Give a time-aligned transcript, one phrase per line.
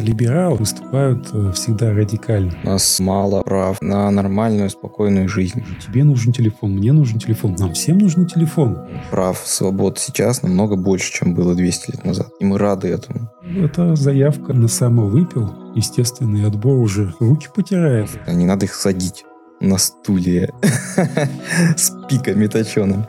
[0.00, 2.52] Либералы выступают э, всегда радикально.
[2.64, 5.64] У нас мало прав на нормальную, спокойную жизнь.
[5.84, 8.78] Тебе нужен телефон, мне нужен телефон, нам всем нужен телефон.
[9.10, 12.28] Прав, свобод сейчас намного больше, чем было 200 лет назад.
[12.40, 13.30] И мы рады этому.
[13.42, 15.72] Это заявка на самовыпил.
[15.74, 18.10] Естественный отбор уже руки потирает.
[18.26, 19.24] Не надо их садить
[19.60, 20.52] на стуле
[21.76, 23.06] с пиками точеным.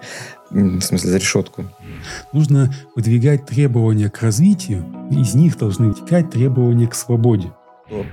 [0.50, 1.66] В смысле, за решетку.
[2.32, 7.52] Нужно выдвигать требования к развитию, из них должны вытекать требования к свободе.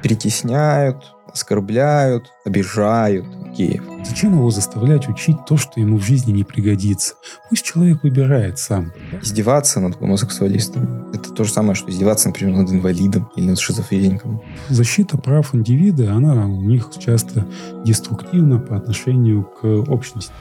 [0.02, 3.82] Притесняют, оскорбляют, обижают геев.
[4.04, 7.14] Зачем его заставлять учить то, что ему в жизни не пригодится?
[7.48, 8.92] Пусть человек выбирает сам.
[9.20, 14.42] Издеваться над гомосексуалистами– это то же самое, что издеваться, например, над инвалидом или над шизофреником.
[14.68, 17.46] Защита прав индивида, она у них часто
[17.84, 20.32] деструктивна по отношению к общности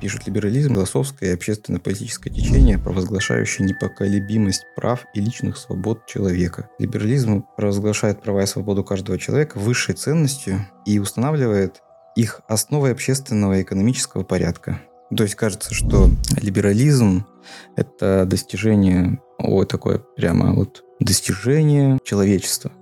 [0.00, 6.68] пишет либерализм, философское и общественно-политическое течение, провозглашающее непоколебимость прав и личных свобод человека.
[6.78, 11.82] Либерализм провозглашает права и свободу каждого человека высшей ценностью и устанавливает
[12.14, 14.80] их основой общественного и экономического порядка.
[15.14, 17.26] То есть кажется, что либерализм—
[17.76, 22.72] это достижение, ой, такое прямо вот достижение человечества.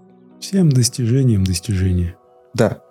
[0.40, 2.16] Всем достижением достижения.
[2.54, 2.82] Да.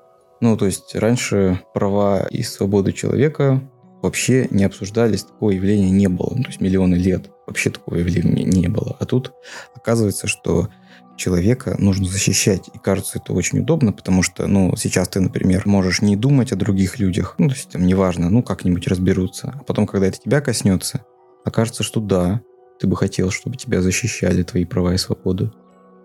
[0.42, 3.62] Ну, то есть раньше права и свободы человека
[4.04, 6.34] вообще не обсуждались, такого явления не было.
[6.36, 8.96] Ну, то есть миллионы лет вообще такого явления не было.
[9.00, 9.34] А тут
[9.74, 10.70] оказывается, что
[11.18, 12.70] человека нужно защищать.
[12.74, 16.56] И кажется, это очень удобно, потому что, ну, сейчас ты, например, можешь не думать о
[16.58, 19.54] других людях, ну, то есть там неважно, ну, как-нибудь разберутся.
[19.60, 21.06] А потом, когда это тебя коснется,
[21.46, 22.42] окажется, что да,
[22.80, 25.52] ты бы хотел, чтобы тебя защищали твои права и свободы.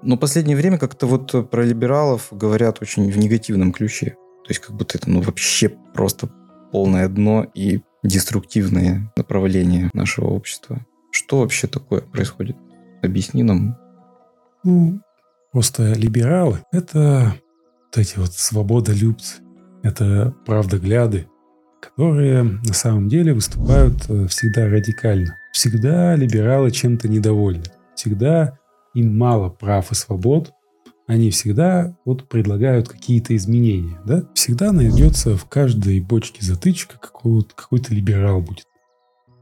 [0.03, 4.11] Но последнее время как-то вот про либералов говорят очень в негативном ключе.
[4.45, 6.31] То есть как будто это ну вообще просто
[6.71, 10.85] полное дно и деструктивные направления нашего общества.
[11.11, 12.57] Что вообще такое происходит?
[13.03, 13.77] Объясни нам.
[14.65, 15.01] Ну,
[15.53, 17.35] просто либералы— это
[17.87, 19.37] вот эти вот свободолюбцы,
[19.83, 21.29] это правдогляды,
[21.81, 25.37] которые на самом деле выступают э, всегда радикально.
[25.53, 27.65] Всегда либералы чем-то недовольны.
[27.95, 28.59] Всегда
[28.95, 30.53] им мало прав и свобод,
[31.09, 33.99] они всегда вот предлагают какие-то изменения.
[34.05, 34.25] Да?
[34.35, 38.67] Всегда найдется в каждой бочке затычка какой-то, либерал будет.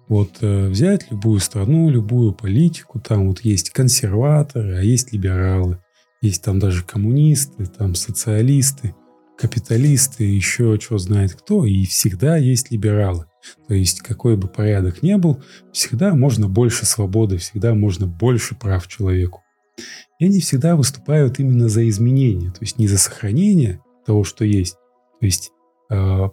[0.09, 5.81] Вот э, взять любую страну, любую политику, там вот есть консерваторы, а есть либералы.
[6.23, 8.95] Есть там даже коммунисты, там социалисты,
[9.37, 13.27] капиталисты, еще что знает кто, и всегда есть либералы.
[13.67, 18.87] То есть какой бы порядок ни был, всегда можно больше свободы, всегда можно больше прав
[18.87, 19.43] человеку.
[20.19, 24.77] И они всегда выступают именно за изменения, то есть не за сохранение того, что есть.
[25.21, 25.51] То есть
[25.91, 26.29] э,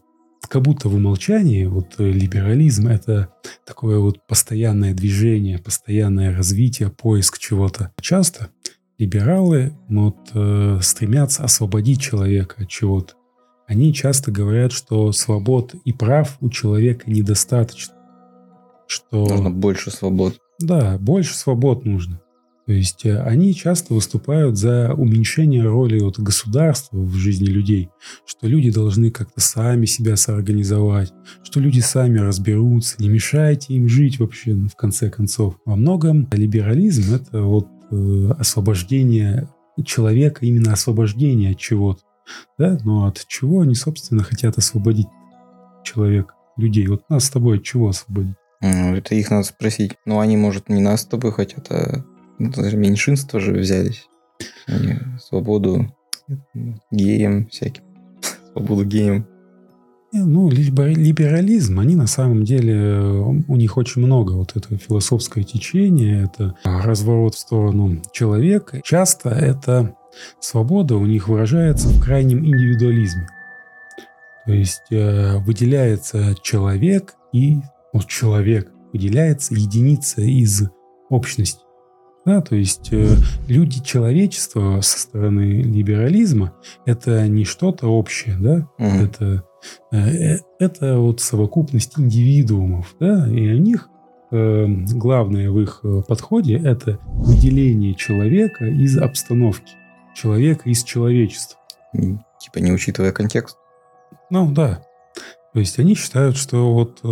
[0.48, 3.34] как будто в умолчании вот э, либерализм это
[3.66, 7.92] такое вот постоянное движение, постоянное развитие, поиск чего-то.
[8.00, 8.50] Часто
[8.98, 13.16] либералы вот, э, стремятся освободить человека от чего-то.
[13.68, 17.96] Они часто говорят, что свобод и прав у человека недостаточно.
[18.88, 19.26] Что...
[19.26, 20.38] Нужно больше свобод.
[20.60, 22.22] Да, больше свобод нужно.
[22.66, 27.90] То есть э, они часто выступают за уменьшение роли вот государства в жизни людей,
[28.26, 31.14] что люди должны как-то сами себя соорганизовать,
[31.44, 35.58] что люди сами разберутся, не мешайте им жить вообще, ну, в конце концов.
[35.66, 39.50] Во многом либерализм— это вот э, освобождение
[39.86, 42.02] человека, именно освобождение от чего-то.
[42.58, 42.78] Да?
[42.86, 45.08] Но от чего они, собственно, хотят освободить
[45.84, 46.88] человека, людей?
[46.88, 48.36] Вот нас с тобой от чего освободить?
[48.62, 49.94] Это их надо спросить.
[50.06, 52.06] Но они, может, не нас с тобой хотят, а
[52.40, 54.08] ну, даже меньшинства же взялись.
[54.68, 55.94] Они свободу
[56.92, 57.84] геям всяким.
[58.54, 59.28] Свободу геям.
[60.16, 63.00] Ну, либерализм, они на самом деле,
[63.48, 68.82] у них очень много вот это философское течение, это разворот в сторону человека.
[68.84, 69.96] Часто эта
[70.40, 73.28] свобода у них выражается в крайнем индивидуализме.
[74.46, 77.58] То есть э, выделяется человек и
[77.92, 80.70] вот человек, выделяется единица из
[81.10, 81.62] общности.
[82.26, 83.16] Да, то есть э,
[83.48, 86.54] люди человечества со стороны либерализма
[86.86, 89.44] это не что-то общее, да, mm это,
[89.92, 93.90] э, э, это вот совокупность индивидуумов, да, и у них
[94.32, 99.74] э, главное в их э, подходе это выделение человека из обстановки,
[100.16, 101.60] человека из человечества.
[101.94, 103.58] Типа не учитывая контекст?
[104.30, 104.82] Ну да,
[105.54, 107.08] то есть они считают, что вот э,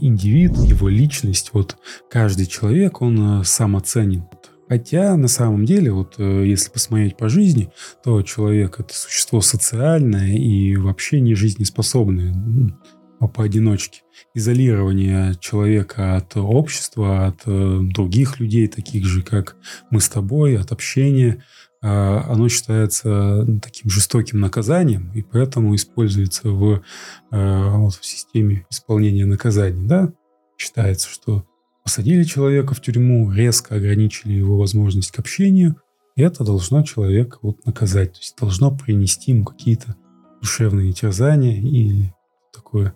[0.00, 1.76] индивид, его личность, вот
[2.10, 4.24] каждый человек, он э, самоценен.
[4.66, 7.70] Хотя на самом деле, вот э, если посмотреть по жизни,
[8.02, 12.34] то человек это существо социальное и вообще не жизнеспособное.
[13.34, 14.02] поодиночке.
[14.32, 19.56] Изолирование человека от общества, от э, других людей, таких же, как
[19.90, 21.44] мы с тобой, от общения,
[21.88, 26.82] оно считается таким жестоким наказанием, и поэтому используется в,
[27.30, 29.86] э, вот, в системе исполнения наказаний.
[29.86, 30.12] Да?
[30.58, 31.44] Считается, что
[31.82, 35.76] посадили человека в тюрьму, резко ограничили его возможность к общению,
[36.16, 38.12] и это должно человека вот наказать.
[38.12, 39.96] То есть должно принести ему какие-то
[40.42, 42.10] душевные терзания и
[42.52, 42.94] такое.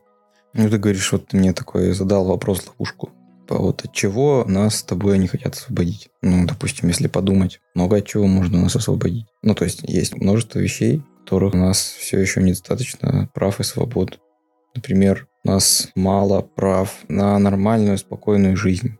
[0.52, 3.10] Ну, ты говоришь, вот ты мне такой задал вопрос ловушку.
[3.46, 6.08] По вот от чего нас с тобой не хотят освободить?
[6.23, 9.26] Ну, допустим, если подумать, много от чего можно нас освободить.
[9.43, 14.19] Ну, то есть есть множество вещей, которых у нас все еще недостаточно прав и свобод.
[14.75, 18.99] Например, у нас мало прав на нормальную, спокойную жизнь.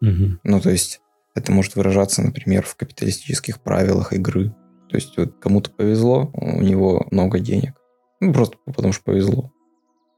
[0.00, 0.38] Угу.
[0.42, 1.00] Ну, то есть
[1.34, 4.54] это может выражаться, например, в капиталистических правилах игры.
[4.88, 7.74] То есть вот кому-то повезло, у него много денег.
[8.20, 9.52] Ну, просто потому что повезло.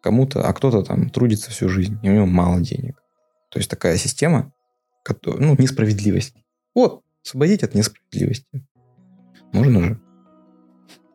[0.02, 3.02] Кому-то, а кто-то там трудится всю жизнь, и у него мало денег.
[3.56, 4.52] То есть такая система,
[5.02, 6.34] которая, ну, несправедливость.
[6.74, 8.66] Вот, освободить от несправедливости.
[9.50, 10.00] Можно же.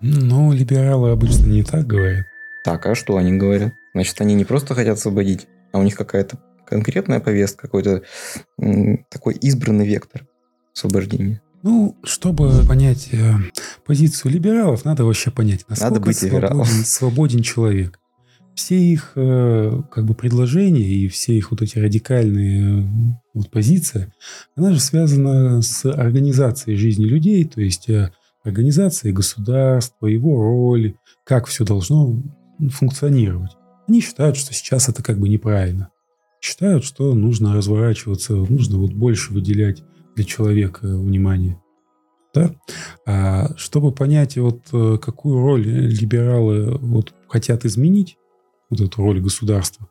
[0.02, 2.26] Ну, либералы обычно не так говорят.
[2.66, 3.74] Так, а что они говорят?
[3.94, 8.02] Значит, они не просто хотят освободить, а у них какая-то конкретная повестка, какой-то
[8.58, 10.26] такой избранный вектор
[10.74, 11.44] освобождения.
[11.62, 13.34] Ну, чтобы понять э,
[13.86, 18.00] позицию либералов, надо вообще понять, насколько надо быть свободен, свободен человек.
[18.56, 22.88] Все их э, как бы предложения и все их вот эти радикальные э,
[23.33, 24.12] вот позиции,
[24.56, 28.12] она же связана с организацией жизни людей, то есть э,
[28.44, 32.21] организацией государства, его роли, как все должно
[32.71, 33.51] функционировать.
[33.88, 35.89] Они считают, что сейчас это как бы неправильно.
[36.42, 39.83] Считают, что нужно разворачиваться, нужно вот больше выделять
[40.15, 41.62] для человека внимание.
[42.33, 42.56] Да?
[43.06, 44.63] А чтобы понять, вот
[45.01, 48.18] какую роль либералы вот хотят изменить,
[48.72, 49.88] вот эту роль государства,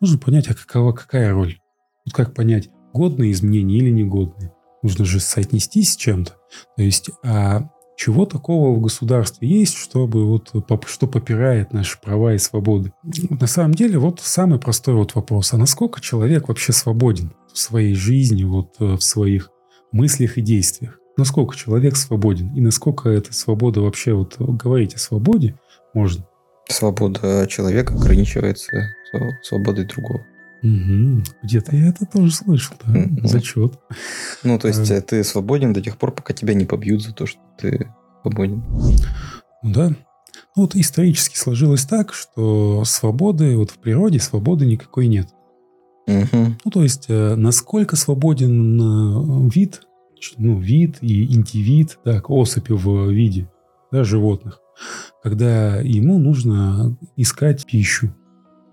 [0.00, 1.58] нужно понять, а какова, какая роль.
[2.04, 4.52] Вот как понять, годные изменения или негодные.
[4.82, 6.32] Нужно же соотнестись с чем-то.
[6.76, 10.52] То есть, а чего такого в государстве есть, чтобы вот,
[10.86, 12.92] что попирает наши права и свободы?
[13.30, 15.52] На самом деле, вот самый простой вот вопрос.
[15.52, 19.50] А насколько человек вообще свободен в своей жизни, вот э, в своих
[19.92, 20.98] мыслях и действиях?
[21.16, 22.52] Насколько человек свободен?
[22.54, 25.58] И насколько эта свобода вообще, вот говорить о свободе
[25.94, 26.26] можно?
[26.68, 28.94] Свобода человека ограничивается
[29.42, 30.24] свободой другого.
[30.62, 31.22] Угу.
[31.42, 32.98] Где-то я это тоже слышал, да.
[32.98, 33.28] Угу.
[33.28, 33.78] Зачет.
[34.42, 35.00] Ну, то есть а...
[35.02, 38.64] ты свободен до тех пор, пока тебя не побьют за то, что ты свободен.
[39.62, 39.88] Ну да.
[40.56, 45.28] Ну, вот исторически сложилось так, что свободы, вот в природе свободы никакой нет.
[46.06, 46.56] Угу.
[46.64, 49.82] Ну, то есть, э, насколько свободен вид,
[50.38, 53.50] ну, вид и индивид, так, особи в виде
[53.92, 54.60] да, животных,
[55.22, 58.14] когда ему нужно искать пищу.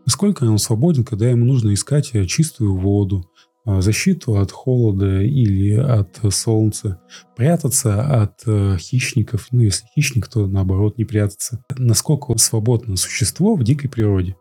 [0.05, 3.29] Насколько он свободен, когда ему нужно искать э, чистую воду,
[3.65, 6.99] э, защиту от холода или от солнца,
[7.35, 11.63] прятаться от э, хищников, ну, если хищник, то наоборот не прятаться.
[11.77, 14.35] Насколько свободно существо в дикой природе?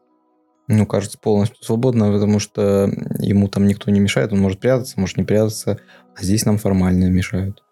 [0.73, 5.17] Ну, кажется, полностью свободно, потому что ему там никто не мешает, он может прятаться, может
[5.17, 5.81] не прятаться,
[6.17, 7.65] а здесь нам формально мешают.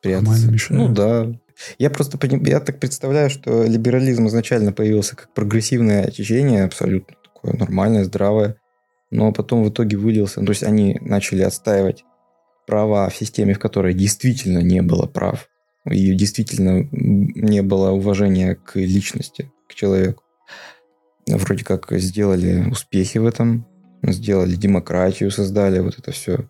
[0.00, 0.32] Прятаться.
[0.32, 0.88] Формально мешают?
[0.88, 1.40] Ну да.
[1.78, 8.04] Я просто я так представляю, что либерализм изначально появился как прогрессивное течение, абсолютно такое нормальное,
[8.04, 8.56] здравое,
[9.10, 12.04] но потом в итоге вылился, то есть они начали отстаивать
[12.66, 15.48] права в системе, в которой действительно не было прав,
[15.84, 20.22] и действительно не было уважения к личности, к человеку.
[21.26, 23.66] Вроде как сделали успехи в этом,
[24.02, 26.48] сделали демократию, создали вот это все.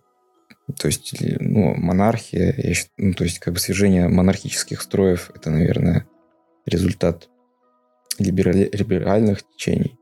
[0.79, 5.49] То есть, ну, монархия, я считаю, ну, то есть, как бы свержение монархических строев, это,
[5.49, 6.07] наверное,
[6.65, 7.29] результат
[8.19, 9.97] либерали, либеральных течений.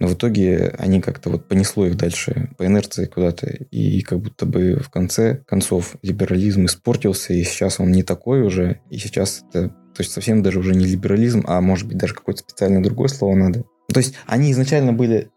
[0.00, 3.46] Но в итоге они как-то вот понесло их дальше по инерции куда-то.
[3.46, 8.80] И как будто бы в конце концов либерализм испортился, и сейчас он не такой уже.
[8.90, 12.40] И сейчас это, то есть совсем даже уже не либерализм, а может быть даже какое-то
[12.40, 13.64] специальное другое слово надо.
[13.92, 15.30] То есть они изначально были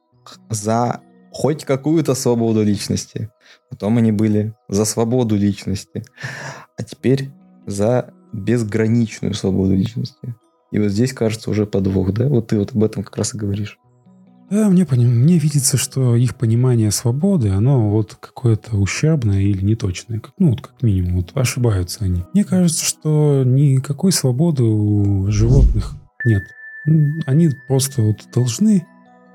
[0.50, 1.02] за
[1.38, 3.30] хоть какую-то свободу личности.
[3.70, 6.04] Потом они были за свободу личности.
[6.78, 7.30] А теперь
[7.68, 10.34] за безграничную свободу личности.
[10.72, 12.28] И вот здесь кажется уже подвох, да?
[12.28, 13.78] Вот ты вот об этом как раз и говоришь.
[14.50, 20.20] Да, мне, мне видится, что их понимание свободы, оно вот какое-то ущербное или неточное.
[20.40, 22.24] Ну, вот как минимум, вот ошибаются они.
[22.34, 25.94] Мне кажется, что никакой свободы у животных
[26.26, 26.42] нет.
[27.28, 28.88] Они просто вот должны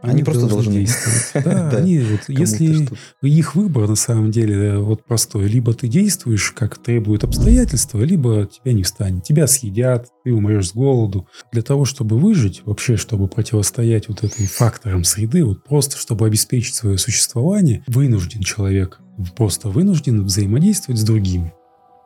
[0.03, 1.45] Они, они просто должны действовать.
[1.45, 2.89] Да, они вот, если
[3.23, 8.47] их выбор на самом деле э, вот простой, либо ты действуешь, как требует обстоятельства, либо
[8.47, 11.29] тебя не встанет, тебя съедят, ты умрешь с голоду.
[11.53, 16.75] Для того, чтобы выжить, вообще, чтобы противостоять вот этим факторам среды, вот просто чтобы обеспечить
[16.75, 18.99] свое существование, вынужден человек,
[19.37, 21.55] просто вынужден взаимодействовать с другими.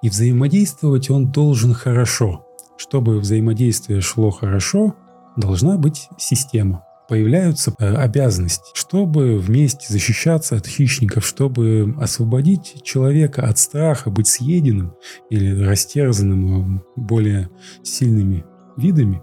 [0.02, 2.46] И взаимодействовать он должен хорошо.
[2.76, 4.94] Чтобы взаимодействие шло хорошо,
[5.36, 13.58] должна быть система появляются э, обязанности, чтобы вместе защищаться от хищников, чтобы освободить человека от
[13.58, 14.94] страха быть съеденным
[15.30, 17.50] или растерзанным э, более
[17.82, 18.44] сильными
[18.76, 19.22] видами,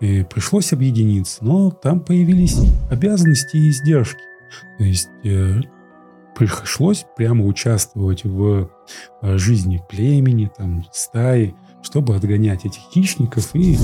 [0.00, 1.44] и пришлось объединиться.
[1.44, 2.58] Но там появились
[2.90, 4.20] обязанности и издержки.
[4.78, 5.60] То есть э,
[6.36, 8.70] пришлось прямо участвовать в
[9.22, 13.76] жизни племени, там, стаи, чтобы отгонять этих хищников, и,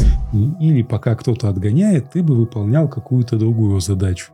[0.61, 4.33] или пока кто-то отгоняет, ты бы выполнял какую-то другую задачу.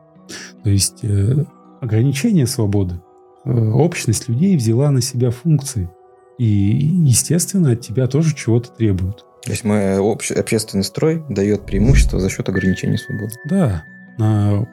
[0.62, 1.44] То есть э,
[1.80, 3.00] ограничение свободы.
[3.44, 5.90] Э, общность людей взяла на себя функции.
[6.38, 9.24] И, естественно, от тебя тоже чего-то требуют.
[9.44, 13.34] То есть мы, обще, общественный строй дает преимущество за счет ограничения свободы.
[13.48, 13.84] Да,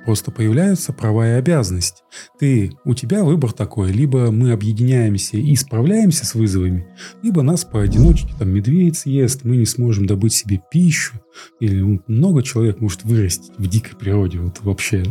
[0.05, 2.03] просто появляются права и обязанности.
[2.39, 6.87] Ты, у тебя выбор такой, либо мы объединяемся и справляемся с вызовами,
[7.23, 11.19] либо нас поодиночке, там, медведь съест, мы не сможем добыть себе пищу,
[11.59, 15.03] или много человек может вырастить в дикой природе, вот вообще,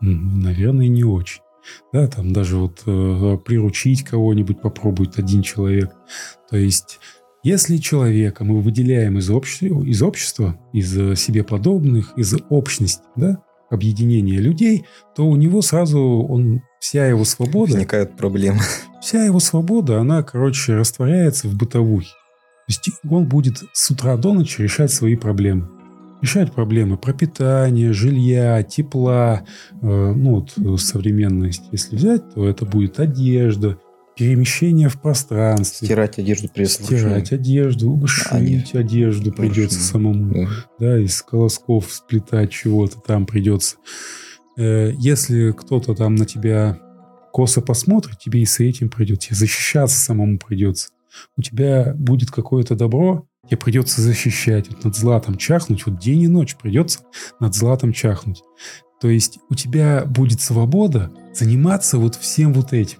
[0.00, 1.40] наверное, не очень.
[1.94, 5.92] Да, там даже вот э, приручить кого-нибудь попробует один человек.
[6.50, 7.00] То есть
[7.44, 13.42] если человека мы выделяем из общества, из, общества, из э, себе подобных, из общности, да,
[13.74, 17.72] объединения людей, то у него сразу он вся его свобода...
[17.72, 18.60] Возникают проблемы.
[19.02, 22.08] Вся его свобода, она, короче, растворяется в бытовухе.
[22.66, 25.68] То есть он будет с утра до ночи решать свои проблемы.
[26.22, 29.44] Решать проблемы пропитания, жилья, тепла.
[29.82, 33.78] Э, ну вот э, современность, если взять, то это будет одежда,
[34.16, 35.86] перемещение в пространстве.
[35.86, 39.88] Стирать одежду при Стирать одежду, шить а, одежду придется Шить.
[39.88, 40.32] самому.
[40.32, 40.48] Да.
[40.78, 43.76] да, из колосков сплетать чего-то там придется.
[44.56, 46.78] Э, если кто-то там на тебя
[47.32, 49.34] косо посмотрит, тебе и с этим придется.
[49.34, 50.90] защищаться самому придется.
[51.36, 54.68] У тебя будет какое-то добро, тебе придется защищать.
[54.68, 57.00] Вот над златом чахнуть, вот день и ночь придется
[57.40, 58.42] над златом чахнуть.
[59.00, 62.98] То есть у тебя будет свобода заниматься вот всем вот этим.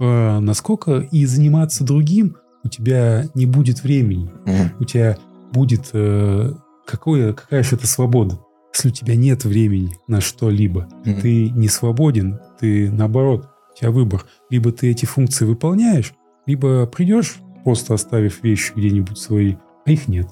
[0.00, 4.30] Э, насколько и заниматься другим у тебя не будет времени.
[4.46, 4.70] Mm-hmm.
[4.80, 5.18] У тебя
[5.52, 6.52] будет э,
[6.86, 8.40] какое, какая же это свобода,
[8.74, 10.88] если у тебя нет времени на что-либо.
[11.04, 11.20] Mm-hmm.
[11.20, 14.24] Ты не свободен, ты наоборот, у тебя выбор.
[14.48, 16.14] Либо ты эти функции выполняешь,
[16.46, 20.28] либо придешь, просто оставив вещи где-нибудь свои, а их нет.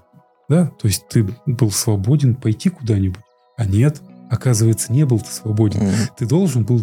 [0.48, 0.66] Да?
[0.80, 3.20] То есть ты был свободен пойти куда-нибудь,
[3.58, 5.82] а нет, оказывается, не был ты свободен.
[5.82, 6.10] Mm-hmm.
[6.16, 6.80] Ты должен был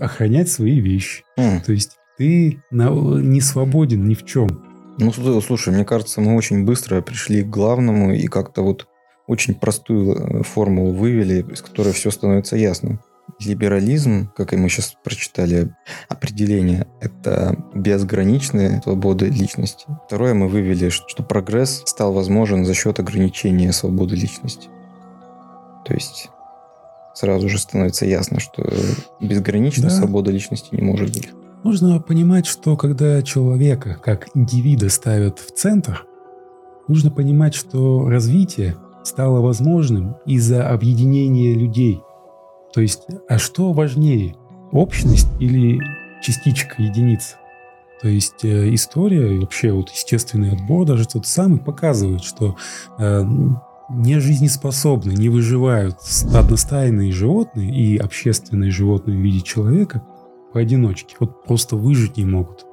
[0.00, 1.24] охранять свои вещи.
[1.36, 1.64] Mm-hmm.
[1.64, 4.62] То есть ты не свободен ни в чем.
[4.98, 5.10] Ну,
[5.40, 8.88] слушай, мне кажется, мы очень быстро пришли к главному и как-то вот
[9.26, 13.00] очень простую э, формулу вывели, из которой все становится ясно.
[13.38, 15.74] Либерализм, как и мы сейчас прочитали
[16.10, 19.86] определение, это безграничная свобода личности.
[20.06, 24.68] Второе, мы вывели, что прогресс стал возможен за счет ограничения свободы личности.
[25.86, 26.28] То есть
[27.14, 28.70] сразу же становится ясно, что
[29.22, 29.96] безграничная да.
[29.96, 31.30] свобода личности не может быть.
[31.62, 36.06] Нужно понимать, что когда человека как индивида ставят в центр,
[36.88, 42.00] нужно понимать, что развитие стало возможным из-за объединения людей.
[42.72, 44.36] То есть, а что важнее,
[44.72, 45.78] общность или
[46.22, 47.36] частичка единицы?
[48.00, 52.56] То есть э, история и вообще вот естественный отбор даже тот самый показывает, что
[52.98, 53.22] э,
[53.90, 55.98] не жизнеспособны, не выживают
[56.32, 60.02] одностайные животные и общественные животные в виде человека–
[60.52, 62.66] поодиночке, вот просто выжить не могут.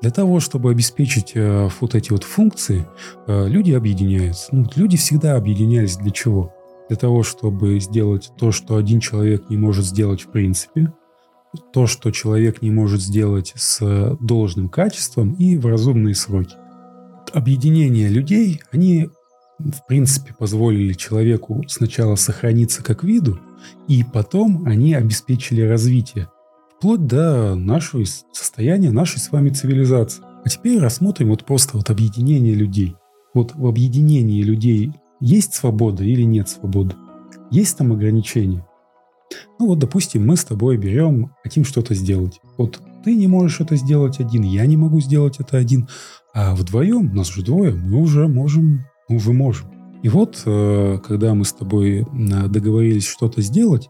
[0.00, 2.86] Для того, чтобы обеспечить э, вот эти вот функции,
[3.26, 4.48] э, люди объединяются.
[4.52, 6.52] Ну, люди всегда объединялись для чего?
[6.88, 10.92] Для того, чтобы сделать то, что один человек не может сделать в принципе,
[11.72, 16.56] то, что человек не может сделать с должным качеством и в разумные сроки.
[17.32, 19.08] Объединение людей, они
[19.58, 23.38] в принципе позволили человеку сначала сохраниться как виду,
[23.88, 26.28] и потом они обеспечили развитие
[26.84, 30.22] вплоть до нашего состояния, нашей с вами цивилизации.
[30.44, 32.94] А теперь рассмотрим вот просто вот объединение людей.
[33.32, 36.94] Вот в объединении людей есть свобода или нет свободы?
[37.50, 38.66] Есть там ограничения?
[39.58, 42.42] Ну вот, допустим, мы с тобой берем, хотим что-то сделать.
[42.58, 45.88] Вот ты не можешь это сделать один, я не могу сделать это один,
[46.34, 49.68] а вдвоем, нас же двое, мы уже можем, мы уже можем.
[50.02, 53.88] И вот, э, когда мы с тобой договорились что-то сделать,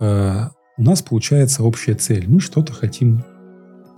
[0.00, 2.28] э, у нас получается общая цель.
[2.28, 3.24] Мы что-то хотим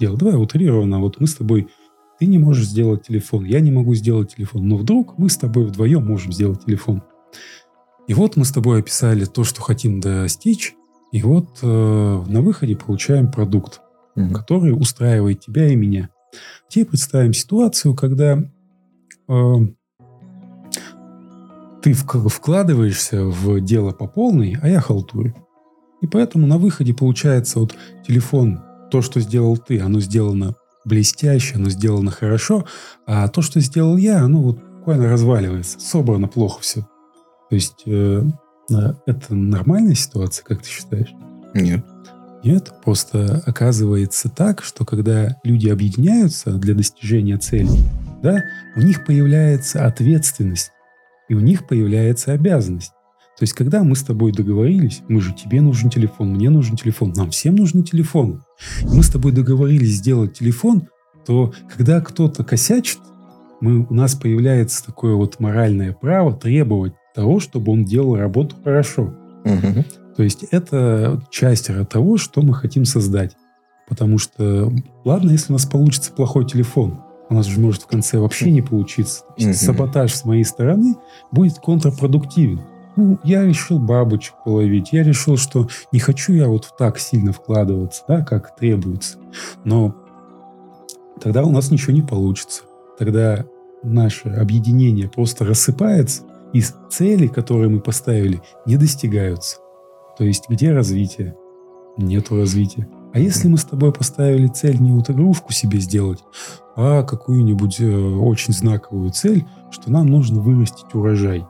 [0.01, 0.19] делать.
[0.19, 0.99] Давай утрированно.
[0.99, 1.69] Вот мы с тобой
[2.19, 5.65] ты не можешь сделать телефон, я не могу сделать телефон, но вдруг мы с тобой
[5.65, 7.03] вдвоем можем сделать телефон.
[8.09, 10.75] И вот мы с тобой описали то, что хотим достичь,
[11.13, 11.67] и вот э,
[12.27, 13.81] на выходе получаем продукт,
[14.17, 14.33] mm-hmm.
[14.33, 16.11] который устраивает тебя и меня.
[16.69, 18.39] Теперь представим ситуацию, когда
[19.29, 19.55] э,
[21.83, 25.35] ты вкладываешься в дело по полной, а я халтурю.
[26.01, 27.75] И поэтому на выходе получается вот
[28.07, 30.55] телефон, то, что сделал ты, оно сделано
[30.85, 32.65] блестяще, оно сделано хорошо,
[33.07, 36.81] а то, что сделал я, оно вот буквально разваливается, собрано плохо все.
[37.51, 38.23] То есть э,
[38.71, 38.75] э,
[39.07, 41.13] это нормальная ситуация, как ты считаешь?
[41.55, 41.85] Нет.
[42.43, 47.69] Нет, просто оказывается так, что когда люди объединяются для достижения цели,
[48.23, 48.43] да,
[48.77, 50.71] у них появляется ответственность,
[51.29, 52.93] и у них появляется обязанность.
[53.39, 57.13] То есть, когда мы с тобой договорились, мы же тебе нужен телефон, мне нужен телефон,
[57.17, 58.41] нам всем нужны телефоны.
[58.83, 60.89] И мы с тобой договорились сделать телефон,
[61.27, 62.99] то когда кто-то косячит,
[63.61, 69.15] мы, у нас появляется такое вот моральное право требовать того, чтобы он делал работу хорошо.
[69.45, 69.85] Угу.
[70.17, 73.37] То есть это часть того, что мы хотим создать.
[73.89, 74.73] Потому что,
[75.05, 78.63] ладно, если у нас получится плохой телефон, у нас же может в конце вообще не
[78.63, 79.25] получиться.
[79.39, 79.53] Угу.
[79.53, 80.95] Саботаж с моей стороны
[81.33, 82.61] будет контрпродуктивен.
[82.97, 84.93] Ну, я решил бабочек половить.
[84.93, 89.19] Я решил, что не хочу я вот так сильно вкладываться, да, как требуется.
[89.65, 89.95] Но
[91.21, 92.63] тогда у нас ничего не получится.
[92.99, 93.47] Тогда
[93.83, 99.59] наше объединение просто рассыпается, и цели, которые мы поставили, не достигаются.
[100.19, 101.37] То есть где развитие?
[101.97, 102.89] Нету развития.
[103.13, 106.23] А если мы с тобой поставили цель не вот игрушку себе сделать,
[106.77, 111.47] а какую-нибудь э, очень знаковую цель, что нам нужно вырастить урожай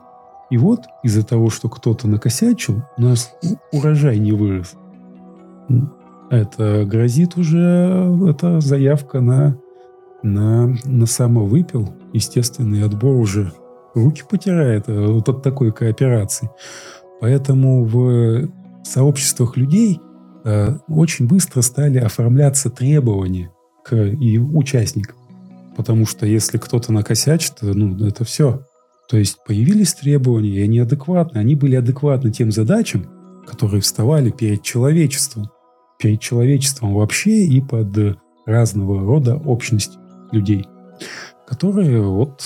[0.51, 3.33] и вот из-за того, что кто-то накосячил, у нас
[3.71, 4.73] урожай не вырос.
[6.29, 9.57] Это грозит уже, это заявка на,
[10.21, 11.93] на, на самовыпил.
[12.11, 13.53] Естественный отбор уже
[13.95, 16.49] руки потирает э, вот от такой кооперации.
[17.21, 18.49] Поэтому в
[18.83, 20.01] сообществах людей
[20.43, 23.51] э, очень быстро стали оформляться требования
[23.85, 25.15] к и участникам.
[25.77, 28.65] Потому что если кто-то накосячит, ну, это все.
[29.11, 31.39] То есть появились требования, и они адекватны.
[31.39, 33.09] Они были адекватны тем задачам,
[33.45, 35.49] которые вставали перед человечеством.
[35.99, 39.99] Перед человечеством вообще и под разного рода общность
[40.31, 40.65] людей,
[41.45, 42.41] которые вот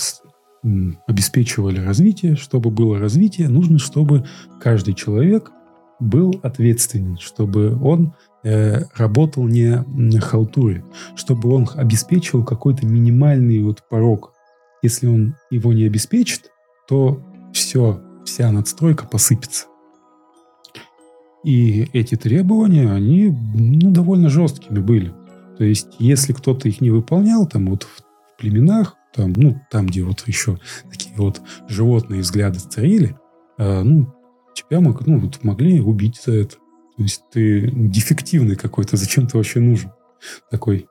[1.06, 2.34] обеспечивали развитие.
[2.34, 4.26] Чтобы было развитие, нужно, чтобы
[4.60, 5.52] каждый человек
[6.00, 8.12] был ответственен, чтобы он
[8.42, 14.32] э, работал не на халтуре, чтобы он обеспечивал какой-то минимальный вот порог.
[14.82, 16.50] Если он его не обеспечит,
[16.88, 17.20] то
[17.52, 19.66] все, вся надстройка посыпется.
[21.44, 25.14] И эти требования, они ну, довольно жесткими были.
[25.58, 30.02] То есть, если кто-то их не выполнял, там вот в племенах, там, ну, там, где
[30.02, 30.58] вот еще
[30.90, 33.16] такие вот животные взгляды царили,
[33.58, 34.12] э, ну,
[34.54, 36.56] тебя мог, ну, вот могли убить за это.
[36.96, 39.92] То есть ты дефективный какой-то, зачем ты вообще нужен?
[40.50, 40.88] Такой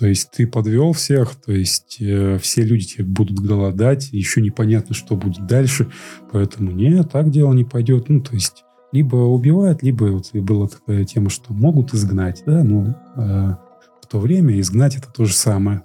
[0.00, 4.94] то есть ты подвел всех, то есть э, все люди тебе будут голодать, еще непонятно,
[4.94, 5.90] что будет дальше,
[6.32, 8.08] поэтому нет, так дело не пойдет.
[8.08, 12.96] Ну, то есть либо убивают, либо вот была такая тема, что могут изгнать, да, ну,
[13.16, 13.56] э,
[14.00, 15.82] в то время изгнать это то же самое.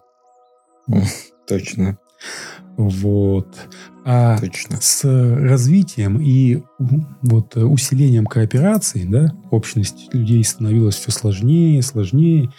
[1.45, 1.99] Точно.
[2.77, 3.53] Вот.
[4.05, 4.77] А Точно.
[4.79, 6.63] с развитием и
[7.21, 12.49] вот усилением кооперации, да, общность людей становилась все сложнее, сложнее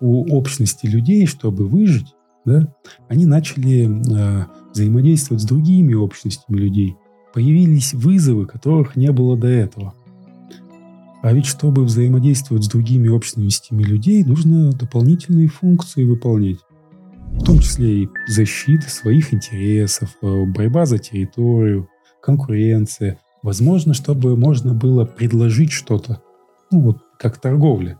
[0.00, 2.68] у общности людей, чтобы выжить, да,
[3.08, 6.96] они начали э, взаимодействовать с другими общностями людей.
[7.34, 9.94] Появились вызовы, которых не было до этого.
[11.22, 16.58] А ведь чтобы взаимодействовать с другими общностями людей, нужно дополнительные функции выполнять.
[17.32, 21.88] В том числе и защита своих интересов, э, борьба за территорию,
[22.22, 23.18] конкуренция.
[23.42, 26.22] Возможно, чтобы можно было предложить что-то.
[26.70, 27.98] Ну вот, как торговля.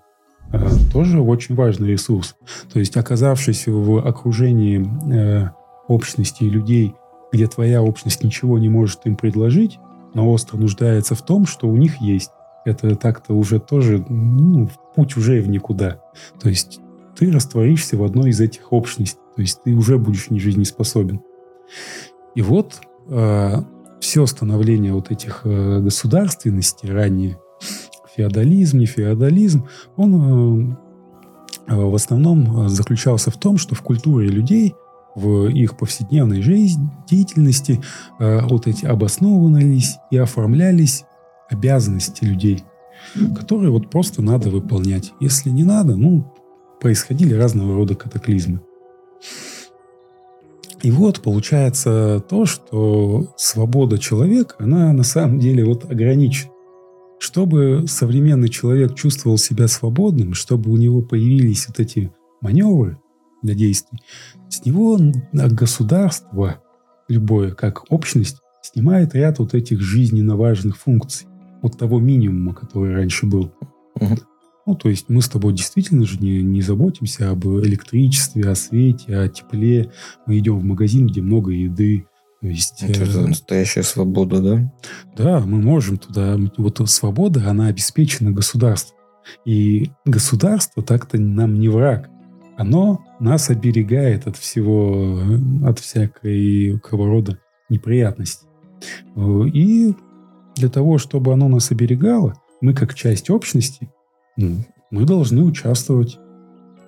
[0.92, 2.36] Тоже очень важный ресурс.
[2.72, 5.50] То есть, оказавшись в окружении э,
[5.88, 6.94] общности людей,
[7.32, 9.78] где твоя общность ничего не может им предложить,
[10.14, 12.30] но остро нуждается в том, что у них есть.
[12.64, 16.00] Это так-то уже тоже ну, путь уже в никуда.
[16.40, 16.80] То есть
[17.16, 19.20] ты растворишься в одной из этих общностей.
[19.34, 21.20] То есть ты уже будешь не жизнеспособен.
[22.34, 23.62] И вот э,
[24.00, 27.38] все становление вот этих э, государственностей ранее
[28.16, 30.76] феодализм, не феодализм, он
[31.68, 34.74] э, в основном заключался в том, что в культуре людей,
[35.14, 37.80] в их повседневной жизни, деятельности
[38.18, 41.04] э, вот эти обосновывались и оформлялись
[41.48, 42.64] обязанности людей.
[43.36, 45.12] которые вот просто надо выполнять.
[45.20, 46.32] Если не надо, ну,
[46.80, 48.60] происходили разного рода катаклизмы.
[50.82, 56.50] И вот получается то, что свобода человека, она на самом деле вот ограничена.
[57.18, 62.98] Чтобы современный человек чувствовал себя свободным, чтобы у него появились вот эти маневры
[63.42, 64.00] для действий,
[64.48, 64.98] с него
[65.32, 66.62] государство
[67.08, 71.26] любое, как общность, снимает ряд вот этих жизненно важных функций
[71.62, 73.52] от того минимума, который раньше был.
[74.00, 74.16] Угу.
[74.66, 79.16] Ну, то есть мы с тобой действительно же не, не заботимся об электричестве, о свете,
[79.16, 79.92] о тепле.
[80.26, 82.06] Мы идем в магазин, где много еды.
[82.40, 84.74] То есть, это настоящая свобода, да?
[85.16, 86.38] Да, мы можем туда.
[86.56, 88.96] Вот свобода, она обеспечена государством.
[89.44, 92.10] И государство так-то нам не враг.
[92.56, 95.20] Оно нас оберегает от всего,
[95.64, 98.46] от всякой рода неприятностей.
[99.52, 99.94] И
[100.54, 103.90] для того, чтобы оно нас оберегало, мы как часть общности
[104.36, 104.58] ну,
[104.90, 106.18] мы должны участвовать.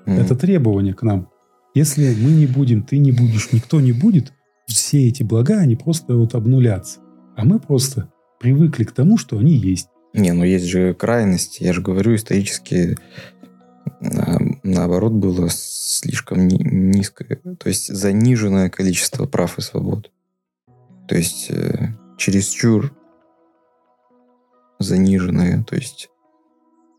[0.06, 1.28] Это требование к нам.
[1.74, 4.32] Если мы не будем, ты не будешь, никто не будет,
[4.74, 7.00] все эти блага, они просто вот обнулятся.
[7.36, 9.88] А мы просто привыкли к тому, что они есть.
[10.14, 11.62] Не, ну есть же крайности.
[11.62, 12.96] Я же говорю, исторически
[14.00, 20.10] наоборот было слишком низкое, то есть заниженное количество прав и свобод.
[21.08, 22.94] То есть э, чересчур
[24.78, 25.64] заниженное.
[25.64, 26.10] То есть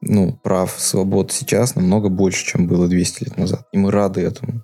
[0.01, 3.67] ну, прав, свобод сейчас намного больше, чем было 200 лет назад.
[3.71, 4.63] И мы рады этому.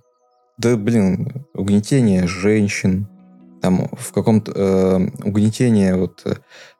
[0.57, 3.07] Да, блин, угнетение женщин,
[3.61, 6.35] там в каком-то э, угнетение вот э,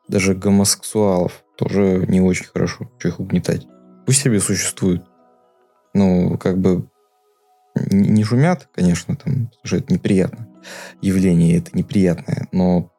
[0.08, 3.66] даже гомосексуалов тоже не очень хорошо, что их угнетать.
[4.06, 5.04] Пусть себе существуют.
[5.94, 6.88] Ну, как бы
[7.90, 10.48] не, шумят, конечно, там, что это неприятно.
[11.02, 12.90] Явление это неприятное, но,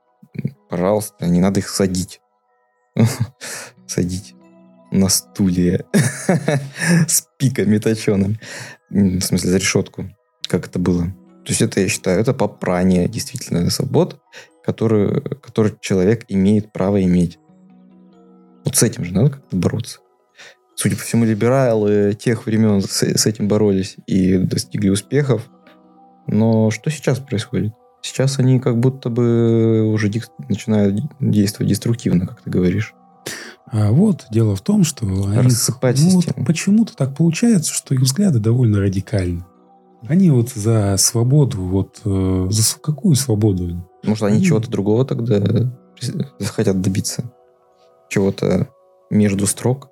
[0.70, 2.22] пожалуйста, не надо их садить.
[3.88, 4.36] Садить
[4.92, 5.86] на стуле
[7.08, 8.40] с пиками точеными.
[8.90, 10.06] В смысле, за решетку.
[10.48, 11.06] Как это было.
[11.46, 14.20] То есть это, я считаю, это попрание действительно свобод,
[14.64, 17.40] который, который человек имеет право иметь.
[18.66, 20.00] Вот с этим же надо как-то бороться.
[20.76, 25.50] Судя по всему, либералы тех времен с, с этим боролись и достигли успехов.
[26.28, 27.74] Но что сейчас происходит?
[28.02, 30.12] Сейчас они как будто бы уже
[30.50, 32.94] начинают действовать деструктивно, как ты говоришь.
[33.66, 35.50] А вот дело в том, что они,
[36.04, 39.44] ну, вот почему-то так получается, что их взгляды довольно радикальны.
[40.10, 43.86] Они вот за свободу, вот э, за какую свободу?
[44.04, 44.46] Может, они, они...
[44.46, 45.72] чего-то другого тогда
[46.42, 47.32] хотят добиться?
[48.10, 48.70] Чего-то
[49.10, 49.90] между строк?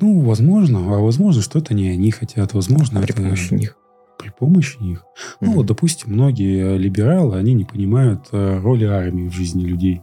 [0.00, 0.94] Ну, возможно.
[0.94, 2.54] А возможно, что это не они хотят.
[2.54, 3.22] Возможно, а при это...
[3.22, 3.76] помощи них.
[4.18, 4.98] При помощи них.
[5.00, 5.36] Mm-hmm.
[5.40, 10.02] Ну, вот, допустим, многие либералы, они не понимают э, роли армии в жизни людей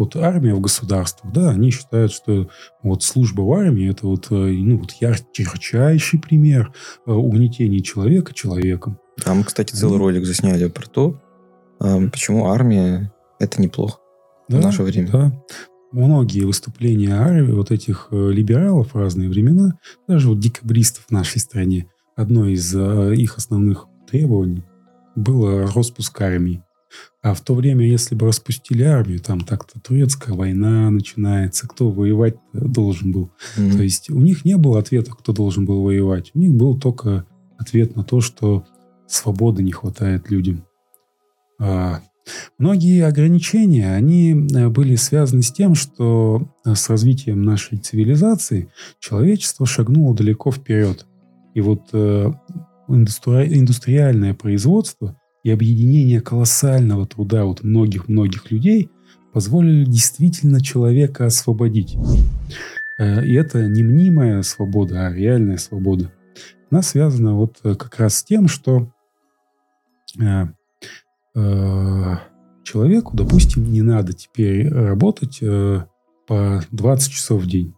[0.00, 2.48] вот армия в государствах, да, они считают, что
[2.82, 6.72] вот служба в армии это вот, э, ну, вот ярчайший пример
[7.06, 8.98] э, угнетения человека человеком.
[9.22, 11.20] Там, кстати, целый ну, ролик засняли про то,
[11.80, 13.98] э, почему армия это неплохо
[14.48, 15.08] да, в наше время.
[15.10, 15.44] Да.
[15.92, 19.74] Многие выступления армии, вот этих либералов в разные времена,
[20.08, 24.64] даже вот декабристов в нашей стране, одно из их основных требований
[25.14, 26.62] было распуск армии.
[27.22, 32.36] А в то время, если бы распустили армию, там так-то турецкая война начинается, кто воевать
[32.52, 33.30] должен был.
[33.56, 33.76] Mm-hmm.
[33.76, 36.30] То есть у них не было ответа, кто должен был воевать.
[36.34, 37.26] У них был только
[37.58, 38.64] ответ на то, что
[39.06, 40.64] свободы не хватает людям.
[41.58, 42.00] А,
[42.58, 49.66] многие ограничения, они э, были связаны с тем, что э, с развитием нашей цивилизации человечество
[49.66, 51.06] шагнуло далеко вперед.
[51.54, 52.32] И вот э,
[52.88, 53.58] индустри...
[53.58, 58.90] индустриальное производство и объединение колоссального труда вот многих-многих людей
[59.32, 61.96] позволили действительно человека освободить.
[62.98, 66.12] Э, и это не мнимая свобода, а реальная свобода.
[66.70, 68.92] Она связана вот э, как раз с тем, что
[70.18, 70.46] э,
[72.62, 75.40] человеку, допустим, не надо теперь работать
[76.26, 77.74] по 20 часов в день.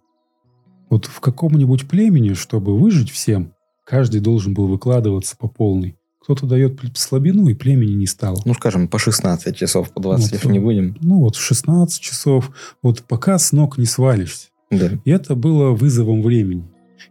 [0.90, 5.96] Вот в каком-нибудь племени, чтобы выжить всем, каждый должен был выкладываться по полной.
[6.23, 8.41] Кто-то дает слабину, и племени не стало.
[8.45, 10.97] Ну, скажем, по 16 часов, по 20, вот, если не будем.
[11.01, 12.53] Ну, вот 16 часов.
[12.83, 14.49] Вот пока с ног не свалишься.
[14.71, 14.91] Да.
[15.05, 16.65] И это было вызовом времени.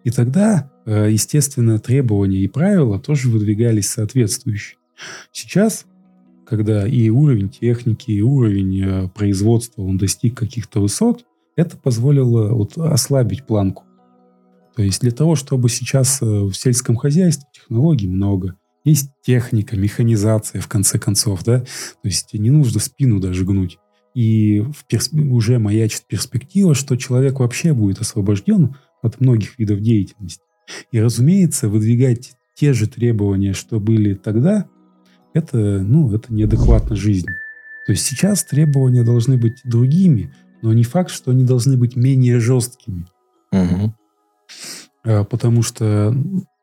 [0.03, 4.77] И тогда, э, естественно, требования и правила тоже выдвигались соответствующие.
[5.31, 5.85] Сейчас,
[6.45, 12.77] когда и уровень техники, и уровень э, производства, он достиг каких-то высот, это позволило вот
[12.77, 13.83] ослабить планку.
[14.75, 20.61] То есть для того, чтобы сейчас э, в сельском хозяйстве технологий много, есть техника, механизация,
[20.61, 21.59] в конце концов, да.
[21.59, 21.67] То
[22.03, 23.77] есть не нужно спину даже гнуть.
[24.13, 25.11] И в перс...
[25.13, 30.43] уже маячит перспектива, что человек вообще будет освобожден от многих видов деятельности.
[30.91, 34.65] И, разумеется, выдвигать те же требования, что были тогда,
[35.33, 37.31] это, ну, это неадекватно жизни.
[37.85, 42.39] То есть сейчас требования должны быть другими, но не факт, что они должны быть менее
[42.39, 43.05] жесткими.
[43.51, 43.93] Угу.
[45.03, 46.15] Потому что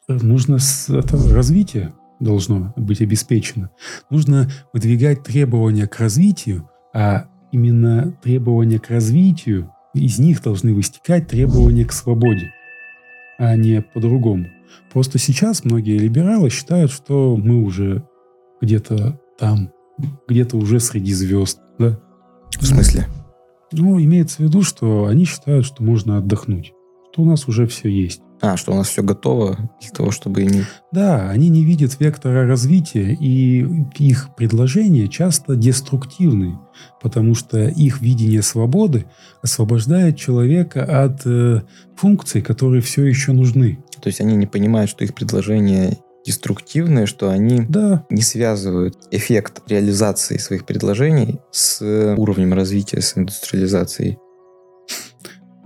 [0.08, 3.70] нужно это развитие должно быть обеспечено.
[4.10, 11.84] Нужно выдвигать требования к развитию, а именно требования к развитию, из них должны выстекать требования
[11.84, 12.52] к свободе,
[13.38, 14.46] а не по-другому.
[14.92, 18.06] Просто сейчас многие либералы считают, что мы уже
[18.60, 19.70] где-то там,
[20.28, 21.60] где-то уже среди звезд.
[21.78, 21.98] Да?
[22.58, 23.06] В смысле?
[23.72, 26.72] Ну, имеется в виду, что они считают, что можно отдохнуть,
[27.12, 28.22] что у нас уже все есть.
[28.40, 30.64] А, что у нас все готово для того, чтобы не...
[30.92, 33.66] Да, они не видят вектора развития, и
[33.98, 36.58] их предложения часто деструктивны,
[37.02, 39.06] потому что их видение свободы
[39.42, 41.62] освобождает человека от э,
[41.96, 43.78] функций, которые все еще нужны.
[44.00, 48.04] То есть они не понимают, что их предложения деструктивные, что они да.
[48.10, 51.82] не связывают эффект реализации своих предложений с
[52.16, 54.18] уровнем развития, с индустриализацией.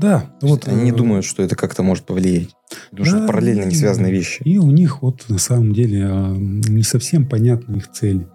[0.03, 0.35] Да.
[0.41, 2.57] Вот, они не э, думают, что это как-то может повлиять.
[2.91, 4.43] Потому да, что это параллельно не связанные вещи.
[4.43, 8.27] И у них вот на самом деле а, не совсем понятны их цели.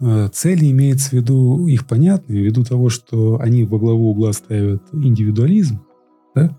[0.00, 4.82] А, цели имеется в виду их понятны, ввиду того, что они во главу угла ставят
[4.92, 5.82] индивидуализм,
[6.34, 6.58] да?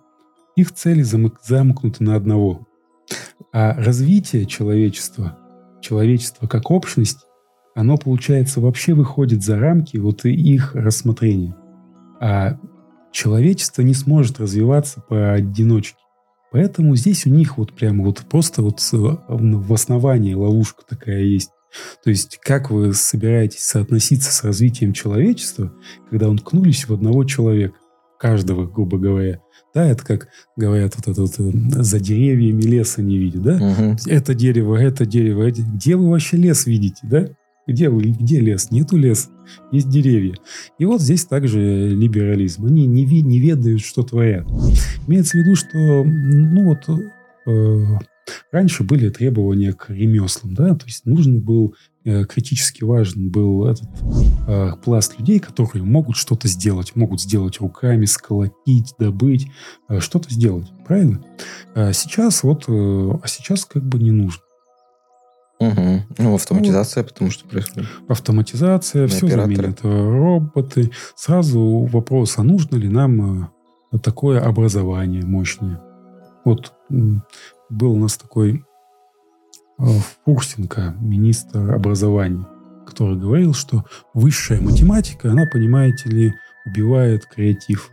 [0.56, 2.66] их цели замкнуты на одного.
[3.52, 5.38] А развитие человечества,
[5.82, 7.26] человечества как общность,
[7.76, 11.56] оно, получается, вообще выходит за рамки вот их рассмотрения.
[12.22, 12.58] А
[13.12, 15.98] человечество не сможет развиваться поодиночке.
[16.52, 21.50] Поэтому здесь у них вот прямо вот просто вот в основании ловушка такая есть.
[22.04, 25.74] То есть как вы собираетесь соотноситься с развитием человечества,
[26.10, 27.76] когда уткнулись в одного человека,
[28.20, 29.40] каждого, грубо говоря.
[29.74, 33.56] Да, это как говорят, вот это вот, э, за деревьями леса не видит, да?
[33.56, 33.98] Угу.
[34.08, 35.44] Это дерево, это дерево.
[35.44, 35.62] Это...
[35.62, 37.30] Где вы вообще лес видите, да?
[37.68, 38.70] Где вы, где лес?
[38.70, 39.30] Нету леса,
[39.72, 40.36] есть деревья.
[40.78, 42.66] И вот здесь также либерализм.
[42.66, 44.48] Они не, не ведают, что творят.
[45.08, 46.90] Имеется в виду, что ну вот
[47.48, 48.00] э,
[48.52, 53.90] раньше были требования к ремеслам, да, то есть нужен был э, критически важен был этот
[54.48, 59.48] э, пласт людей, которые могут что-то сделать, могут сделать руками, сколотить, добыть,
[59.90, 61.24] э, что-то сделать, правильно?
[61.76, 62.72] А сейчас вот, э,
[63.24, 64.44] а сейчас как бы не нужно.
[65.62, 66.02] Угу.
[66.18, 67.88] Ну, автоматизация, ну, потому что происходит.
[68.08, 69.56] Автоматизация, все операторы.
[69.56, 69.80] заменит.
[69.84, 70.92] Роботы.
[71.16, 73.52] Сразу вопрос, а нужно ли нам
[73.92, 75.80] э, такое образование мощное?
[76.46, 78.66] Вот был у нас такой
[79.78, 79.84] э,
[80.26, 82.48] Фурсенко, министр образования,
[82.88, 86.34] который говорил, что высшая математика, она, понимаете ли,
[86.66, 87.92] убивает креатив.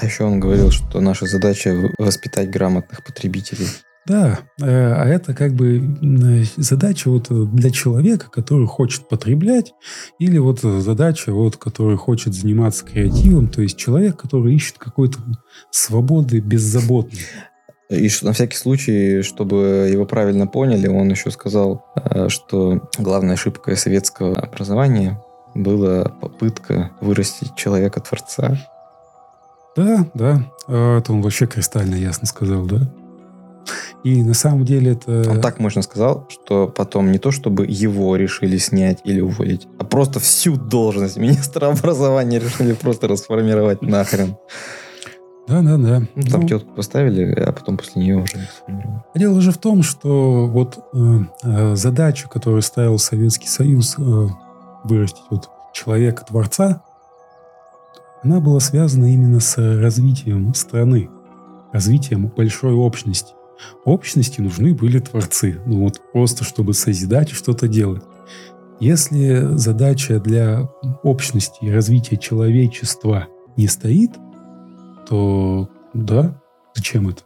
[0.00, 3.68] А еще он говорил, что наша задача воспитать грамотных потребителей.
[4.06, 5.96] Да, э, а это как бы
[6.56, 9.74] задача вот для человека, который хочет потреблять,
[10.20, 15.18] или вот задача, вот, который хочет заниматься креативом, то есть человек, который ищет какой-то
[15.72, 17.20] свободы беззаботной.
[17.88, 23.74] И на всякий случай, чтобы его правильно поняли, он еще сказал, э, что главная ошибка
[23.74, 25.20] советского образования
[25.54, 28.58] была попытка вырастить человека-творца.
[29.76, 30.52] Да, да.
[30.68, 32.88] А это он вообще кристально ясно сказал, да.
[34.04, 35.28] И на самом деле это...
[35.28, 39.84] Он так можно сказал, что потом не то, чтобы его решили снять или уволить, а
[39.84, 44.36] просто всю должность министра образования решили просто расформировать нахрен.
[45.48, 46.02] Да, да, да.
[46.16, 48.48] Ну, там ну, тетку поставили, а потом после нее уже
[49.14, 54.26] Дело же в том, что вот э, э, задача, которую ставил Советский Союз э,
[54.82, 56.82] вырастить вот человека-творца,
[58.24, 61.10] она была связана именно с развитием страны,
[61.72, 63.35] развитием большой общности
[63.84, 65.60] общности нужны были творцы.
[65.66, 68.02] Ну вот просто, чтобы созидать и что-то делать.
[68.78, 70.68] Если задача для
[71.02, 74.12] общности и развития человечества не стоит,
[75.08, 76.40] то да,
[76.74, 77.22] зачем это?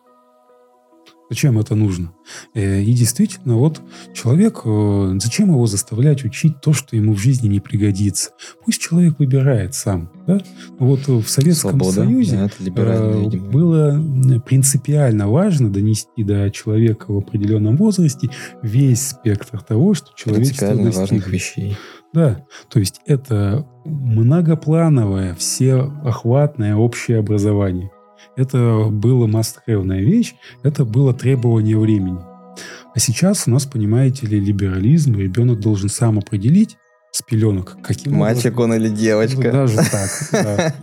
[1.31, 2.13] Зачем это нужно?
[2.55, 3.81] Э, и действительно, вот
[4.13, 8.31] человек, э, зачем его заставлять учить то, что ему в жизни не пригодится?
[8.65, 10.11] Пусть человек выбирает сам.
[10.27, 10.41] Да?
[10.81, 17.77] Вот в Советском Свобода, Союзе да, э, было принципиально важно донести до человека в определенном
[17.77, 18.29] возрасте
[18.63, 21.77] весь спектр того, что человечество Принципиально важных вещей.
[22.13, 27.93] Да, то есть это многоплановое, всеохватное общее образование.
[28.37, 32.21] Это было must-have вещь, это было требование времени.
[32.95, 36.77] А сейчас у нас, понимаете ли, либерализм, ребенок должен сам определить,
[37.13, 37.77] с пеленок.
[37.83, 38.71] Каким Мальчик образом?
[38.71, 39.43] он или девочка?
[39.43, 40.75] Ну, даже так, да.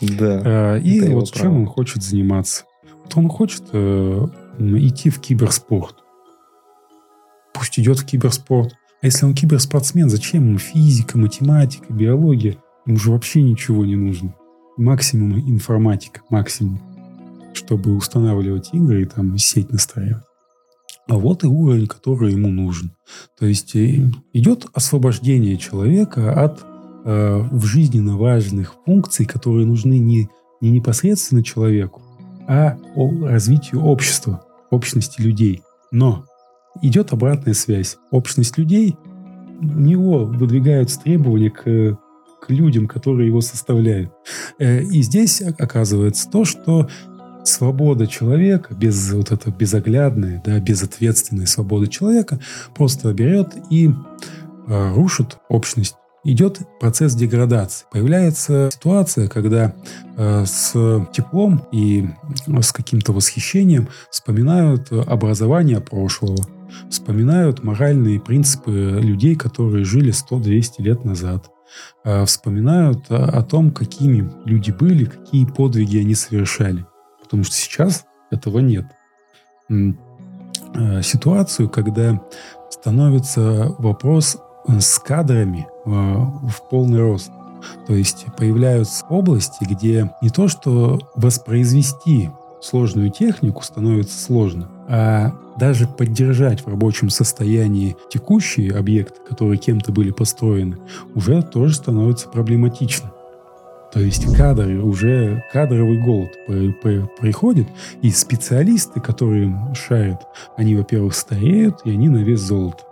[0.44, 2.64] А, и вот чем он хочет заниматься.
[3.04, 4.26] Вот он хочет э,
[4.58, 5.96] идти в киберспорт.
[7.54, 8.74] Пусть идет в киберспорт.
[9.00, 12.56] А если он киберспортсмен, зачем ему физика, математика, биология?
[12.86, 14.34] Ему же вообще ничего не нужно.
[14.76, 16.80] Максимум информатика, максимум.
[17.54, 20.24] Чтобы устанавливать игры и там сеть настраивать.
[21.08, 22.92] А вот и уровень, который ему нужен.
[23.38, 26.64] То есть э, идет освобождение человека от
[27.04, 30.30] э, в жизненно важных функций, которые нужны не,
[30.60, 32.02] не непосредственно человеку,
[32.46, 35.62] а о развитию общества, общности людей.
[35.90, 36.24] Но
[36.80, 37.98] идет обратная связь.
[38.10, 38.96] Общность людей,
[39.60, 41.98] у него выдвигаются требования к,
[42.42, 44.12] к людям, которые его составляют.
[44.58, 46.88] Э, и здесь оказывается то, что
[47.44, 52.40] свобода человека, без вот это безоглядная, да, безответственная свобода человека,
[52.74, 53.90] просто берет и
[54.66, 55.94] э, рушит общность.
[56.24, 57.84] Идет процесс деградации.
[57.90, 59.74] Появляется ситуация, когда
[60.16, 60.72] э, с
[61.12, 62.08] теплом и
[62.60, 66.46] с каким-то восхищением вспоминают образование прошлого,
[66.90, 71.61] вспоминают моральные принципы людей, которые жили 100-200 лет назад, э,
[72.26, 76.84] вспоминают о, о том, какими люди были, какие подвиги они совершали
[77.32, 78.84] потому что сейчас этого нет.
[79.70, 82.20] Э, ситуацию, когда
[82.68, 84.36] становится вопрос
[84.68, 87.30] э, с кадрами э, в полный рост.
[87.86, 92.30] То есть появляются области, где не то, что воспроизвести
[92.62, 100.10] сложную технику становится сложно, а даже поддержать в рабочем состоянии текущие объекты, которые кем-то были
[100.10, 100.78] построены,
[101.14, 103.12] уже тоже становится проблематично.
[103.92, 107.68] То есть кадры, уже кадровый голод приходит,
[108.00, 112.84] и специалисты, которые шарят, они, во-первых, стареют, и они на вес золота.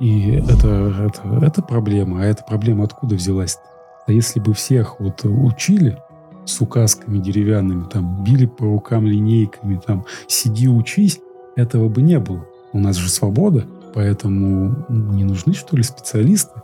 [0.00, 2.22] И это, это, это проблема.
[2.22, 3.58] А эта проблема откуда взялась?
[4.06, 5.98] А если бы всех вот учили
[6.50, 11.20] с указками деревянными, там, били по рукам линейками, там, сиди, учись,
[11.56, 12.46] этого бы не было.
[12.72, 16.60] У нас же свобода, поэтому не нужны, что ли, специалисты?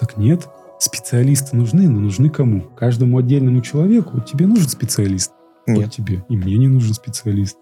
[0.00, 0.48] Так нет,
[0.78, 2.62] специалисты нужны, но нужны кому?
[2.76, 5.32] Каждому отдельному человеку тебе нужен специалист.
[5.66, 5.78] Нет.
[5.78, 6.24] Вот тебе.
[6.28, 7.56] И мне не нужен специалист.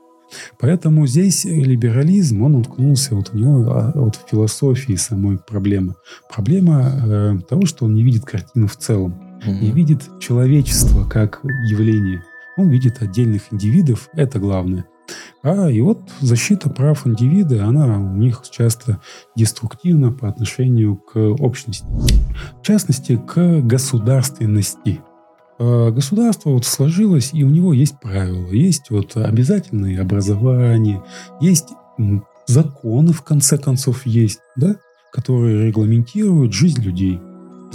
[0.58, 5.94] Поэтому здесь либерализм, он уткнулся, вот у него а, вот в философии самой проблемы.
[6.32, 9.52] Проблема э, того, что он не видит картину в целом, угу.
[9.52, 12.22] не видит человечество как явление.
[12.56, 14.86] Он видит отдельных индивидов, это главное.
[15.42, 19.00] А и вот защита прав индивида, она у них часто
[19.36, 21.86] деструктивна по отношению к общности.
[22.60, 25.00] В частности, к государственности.
[25.58, 28.50] А государство вот сложилось, и у него есть правила.
[28.50, 31.02] Есть вот обязательное образование,
[31.40, 31.68] есть
[32.46, 34.76] законы, в конце концов, есть, да,
[35.12, 37.20] которые регламентируют жизнь людей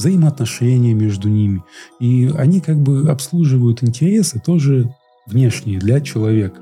[0.01, 1.63] взаимоотношения между ними.
[1.99, 4.93] И они как бы обслуживают интересы тоже
[5.27, 6.59] внешние для человека.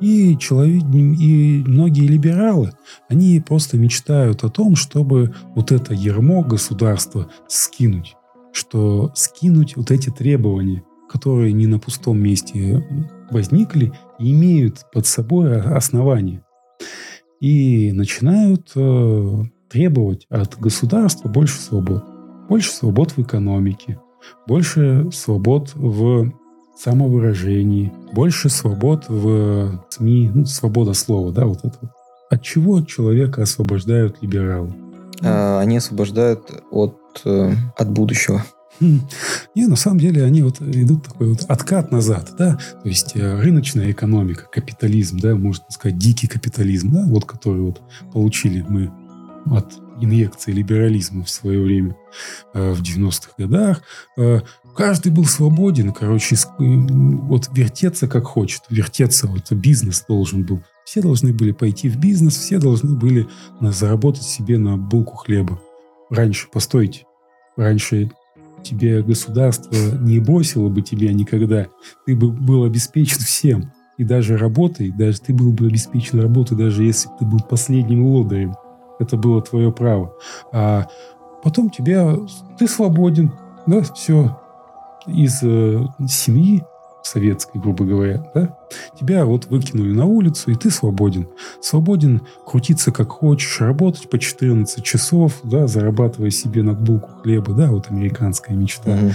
[0.00, 2.72] И, человек, и многие либералы,
[3.08, 8.14] они просто мечтают о том, чтобы вот это ермо государства скинуть.
[8.52, 12.86] Что скинуть вот эти требования, которые не на пустом месте
[13.30, 16.42] возникли и имеют под собой основания.
[17.40, 22.15] И начинают э, требовать от государства больше свобод.
[22.48, 23.98] Больше свобод в экономике,
[24.46, 26.32] больше свобод в
[26.76, 31.92] самовыражении, больше свобод в СМИ, ну, свобода слова, да, вот это.
[32.30, 34.72] От чего человека освобождают либералы?
[35.22, 38.44] А, они освобождают от, э, от будущего.
[38.80, 39.00] Хм.
[39.54, 43.40] Не, на самом деле они вот идут такой вот откат назад, да, то есть э,
[43.40, 47.80] рыночная экономика, капитализм, да, можно сказать, дикий капитализм, да, вот который вот
[48.12, 48.92] получили мы
[49.46, 51.96] от инъекции либерализма в свое время
[52.54, 53.82] э, в 90-х годах.
[54.16, 54.40] Э,
[54.74, 60.62] каждый был свободен, короче, вот вертеться как хочет, вертеться, вот бизнес должен был.
[60.84, 63.26] Все должны были пойти в бизнес, все должны были
[63.60, 65.60] заработать себе на булку хлеба.
[66.10, 67.04] Раньше, постойте,
[67.56, 68.10] раньше
[68.62, 71.68] тебе государство не бросило бы тебя никогда.
[72.04, 73.72] Ты бы был обеспечен всем.
[73.98, 78.04] И даже работой, даже ты был бы обеспечен работой, даже если бы ты был последним
[78.04, 78.54] лодырем.
[78.98, 80.14] Это было твое право.
[80.52, 80.86] А
[81.42, 82.16] потом тебя...
[82.58, 83.32] Ты свободен.
[83.66, 84.38] Да, все
[85.06, 86.64] из э, семьи
[87.02, 88.58] советской, грубо говоря, да,
[88.98, 91.28] тебя вот выкинули на улицу, и ты свободен.
[91.60, 97.70] Свободен крутиться как хочешь, работать по 14 часов, да, зарабатывая себе на булку хлеба, да,
[97.70, 98.92] вот американская мечта.
[98.92, 99.12] Угу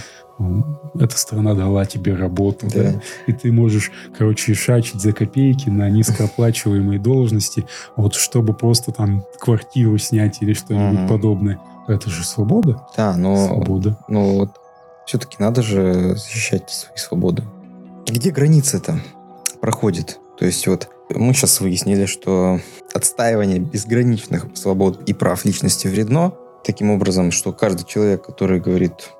[0.99, 2.83] эта страна дала тебе работу, да.
[2.83, 7.65] да, и ты можешь, короче, шачить за копейки на низкооплачиваемой должности,
[7.95, 11.59] вот чтобы просто там квартиру снять или что-нибудь mm подобное.
[11.87, 12.81] Это же свобода.
[12.95, 13.47] Да, но...
[13.47, 13.97] Свобода.
[14.07, 14.51] Ну вот
[15.05, 17.43] все-таки надо же защищать свои свободы.
[18.05, 18.99] Где граница-то
[19.59, 20.19] проходит?
[20.37, 22.59] То есть вот мы сейчас выяснили, что
[22.93, 26.33] отстаивание безграничных свобод и прав личности вредно.
[26.63, 29.11] Таким образом, что каждый человек, который говорит,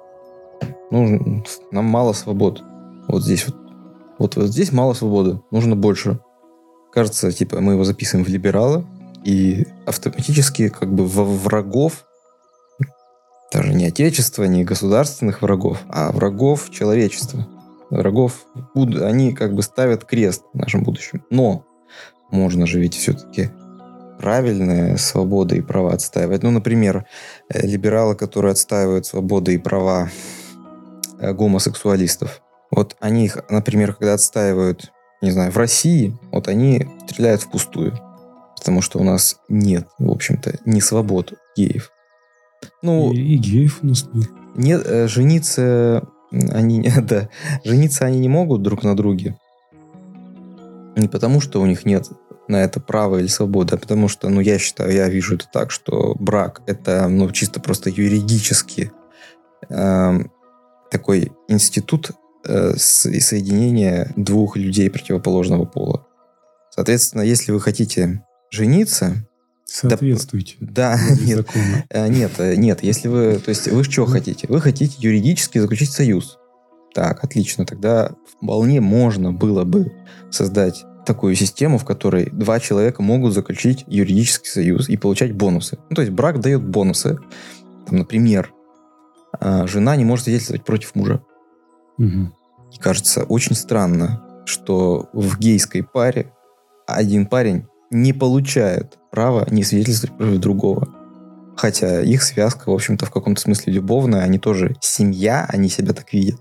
[0.92, 2.64] ну, нам мало свобод.
[3.08, 3.56] Вот здесь вот.
[4.20, 5.42] Вот, вот здесь мало свободы.
[5.50, 6.20] Нужно больше.
[6.94, 8.86] Кажется, типа, мы его записываем в либералы,
[9.24, 12.06] и автоматически как бы во врагов
[13.52, 17.48] даже не отечества, не государственных врагов, а врагов человечества.
[17.90, 21.26] Врагов, они как бы ставят крест в нашем будущем.
[21.30, 21.66] Но
[22.32, 23.50] можно же ведь все-таки
[24.20, 26.44] правильные свободы и права отстаивать.
[26.44, 27.06] Ну, например,
[27.50, 30.10] э, либералы, которые отстаивают свободы и права
[31.22, 32.42] гомосексуалистов.
[32.72, 34.92] Вот они их, например, когда отстаивают,
[35.22, 38.00] не знаю, в России, вот они стреляют впустую.
[38.58, 41.92] Потому что у нас нет, в общем-то, не свобод геев.
[42.82, 44.30] Ну, и, и геев у нас нет.
[44.56, 47.30] Нет, э, жениться они, да,
[47.64, 49.38] жениться они не могут друг на друге.
[50.96, 52.10] Не потому, что у них нет
[52.48, 55.72] на это права или свободы, а потому что, ну, я считаю, я вижу это так,
[55.72, 58.92] что брак это, ну, чисто просто юридически
[59.70, 60.20] э,
[60.92, 62.12] такой институт
[62.46, 66.06] э, соединения двух людей противоположного пола.
[66.70, 69.26] Соответственно, если вы хотите жениться,
[69.66, 70.58] Соответствуйте.
[70.60, 71.48] Да, нет,
[71.90, 74.46] э, нет, э, нет, если вы, то есть вы что хотите?
[74.50, 76.40] Вы хотите юридически заключить союз.
[76.94, 79.94] Так, отлично, тогда вполне можно было бы
[80.30, 85.78] создать такую систему, в которой два человека могут заключить юридический союз и получать бонусы.
[85.90, 87.18] Ну, то есть брак дает бонусы.
[87.88, 88.52] Там, например,
[89.40, 91.22] жена не может свидетельствовать против мужа.
[91.98, 92.32] Угу.
[92.74, 96.34] И кажется очень странно, что в гейской паре
[96.88, 100.88] один парень не получает права не свидетельствовать против другого.
[101.58, 106.12] Хотя их связка, в общем-то, в каком-то смысле любовная, они тоже семья, они себя так
[106.14, 106.40] видят.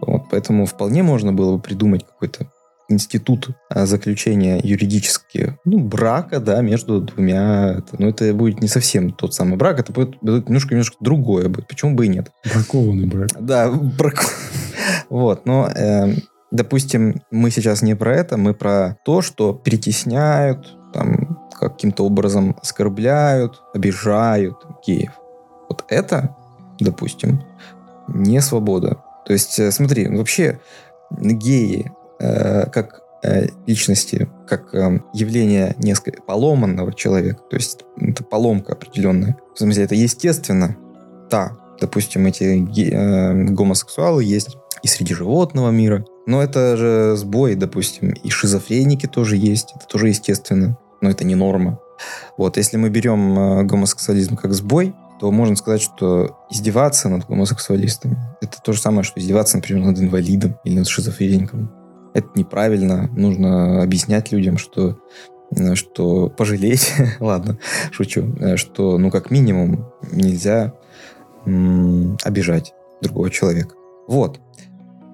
[0.00, 2.50] Вот, поэтому вполне можно было бы придумать какой-то
[2.88, 9.10] институт а, заключения юридически, ну, брака, да, между двумя, это, ну, это будет не совсем
[9.12, 12.30] тот самый брак, это будет, будет немножко, немножко другое будет, почему бы и нет.
[12.44, 13.28] Бракованный брак.
[13.38, 14.24] Да, брак.
[15.08, 16.14] Вот, но, э,
[16.50, 23.60] допустим, мы сейчас не про это, мы про то, что притесняют, там, каким-то образом оскорбляют,
[23.74, 24.56] обижают
[24.86, 25.12] геев.
[25.68, 26.36] Вот это,
[26.78, 27.42] допустим,
[28.08, 29.02] не свобода.
[29.26, 30.60] То есть, э, смотри, вообще
[31.10, 37.40] геи э, как э, личности, как э, явление несколько поломанного человека.
[37.50, 39.36] То есть это поломка определенная.
[39.54, 40.76] В смысле, это естественно.
[41.30, 46.04] Да, допустим, эти э, гомосексуалы есть и среди животного мира.
[46.26, 49.72] Но это же сбой, допустим, и шизофреники тоже есть.
[49.76, 50.76] Это тоже естественно.
[51.00, 51.78] Но это не норма.
[52.36, 58.18] Вот, если мы берем э, гомосексуализм как сбой, то можно сказать, что издеваться над гомосексуалистами
[58.42, 61.72] это то же самое, что издеваться, например, над инвалидом или над шизофреником.
[62.16, 63.10] Это неправильно.
[63.14, 64.98] Нужно объяснять людям, что
[65.54, 67.58] э, что пожалеть, ладно,
[67.90, 70.72] шучу, э, что, ну, как минимум, нельзя
[71.44, 73.74] м- обижать другого человека.
[74.08, 74.40] Вот.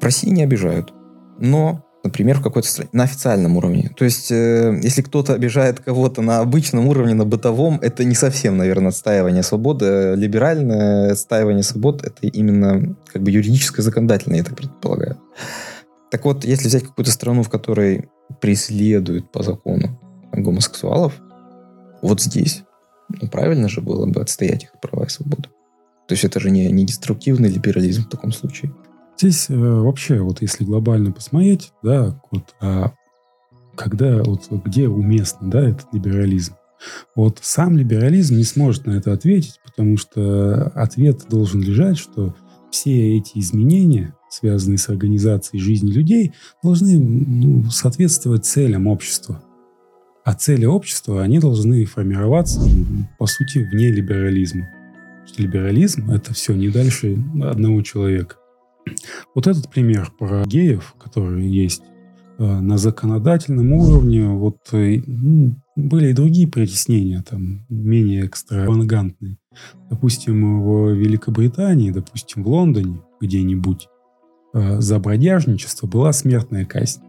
[0.01, 0.95] В России не обижают.
[1.41, 3.91] Но, например, в какой-то стране, на официальном уровне.
[3.97, 8.59] То есть, э, если кто-то обижает кого-то на обычном уровне, на бытовом, это не совсем,
[8.59, 10.15] наверное, отстаивание свободы.
[10.15, 15.19] Либеральное отстаивание свобод— это именно как бы юридическое законодательное, я так предполагаю.
[16.13, 18.11] Так вот, если взять какую-то страну, в которой
[18.43, 19.99] преследуют по закону
[20.31, 21.19] гомосексуалов,
[22.03, 22.65] вот здесь,
[23.09, 25.45] ну, правильно же было бы отстоять их права и свободы.
[26.07, 28.75] То есть это же не, не деструктивный либерализм в таком случае.
[29.17, 32.93] Здесь э, вообще, вот если глобально посмотреть, да, вот, а
[33.75, 36.57] когда, вот где уместно, да, этот либерализм,
[37.17, 42.37] вот сам либерализм не сможет на это ответить, потому что ответ должен лежать, что
[42.71, 49.43] все эти изменения, связанные с организацией жизни людей, должны ну, соответствовать целям общества.
[50.25, 52.61] А цели общества, они должны формироваться,
[53.19, 54.69] по сути, вне либерализма.
[55.37, 58.37] Либерализм— это все не дальше одного человека.
[59.35, 61.83] Вот этот пример про геев, который есть
[62.39, 69.39] э, на законодательном уровне, вот э, ну, были и другие притеснения, там, менее экстравагантные.
[69.91, 73.89] Допустим, в Великобритании, допустим, в Лондоне где-нибудь,
[74.53, 77.01] за бродяжничество была смертная казнь.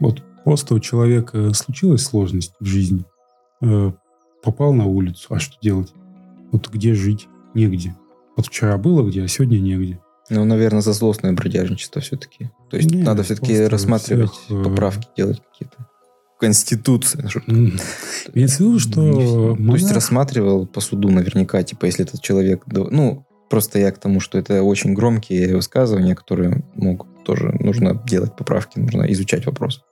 [0.00, 3.04] Вот просто у человека случилась сложность в жизни,
[3.60, 3.92] э,
[4.42, 5.92] попал на улицу, а что делать?
[6.50, 7.28] Вот где жить?
[7.54, 7.94] Негде.
[8.36, 10.00] Вот вчера было где, а сегодня негде.
[10.30, 12.50] Ну, наверное, за злостное бродяжничество все-таки.
[12.70, 15.86] То есть Нет, надо все-таки рассматривать всех, поправки, делать какие-то.
[16.40, 17.28] Конституция.
[18.32, 19.56] Имеется в виду, что...
[19.56, 22.64] То есть рассматривал по суду наверняка, типа, если этот человек...
[22.66, 27.54] Ну, просто я к тому, что это очень громкие высказывания, которые могут тоже...
[27.60, 29.82] Нужно делать поправки, нужно изучать вопрос.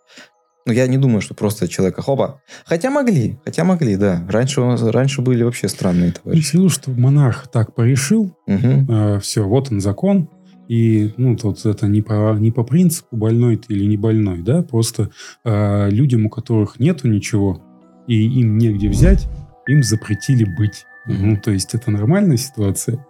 [0.64, 2.40] Но я не думаю, что просто человека хопа.
[2.64, 4.26] Хотя могли, хотя могли, да.
[4.30, 6.56] Раньше, раньше были вообще странные товарищи.
[6.56, 8.66] В что монарх так порешил, угу.
[8.88, 10.30] э, все, вот он закон,
[10.66, 14.62] и ну, тут это не по, не по принципу, больной ты или не больной, да,
[14.62, 15.10] просто
[15.44, 17.62] э, людям, у которых нету ничего,
[18.08, 19.28] и им негде взять,
[19.66, 20.86] им запретили быть.
[21.06, 23.04] Ну, то есть это нормальная ситуация?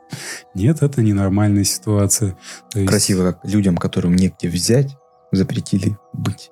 [0.55, 2.37] Нет, это не нормальная ситуация.
[2.71, 4.97] То Красиво, как людям, которым негде взять,
[5.33, 6.51] запретили быть.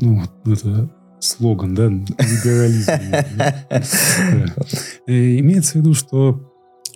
[0.00, 2.92] Ну, это слоган, да, либерализм.
[5.06, 6.40] Э, имеется в виду, что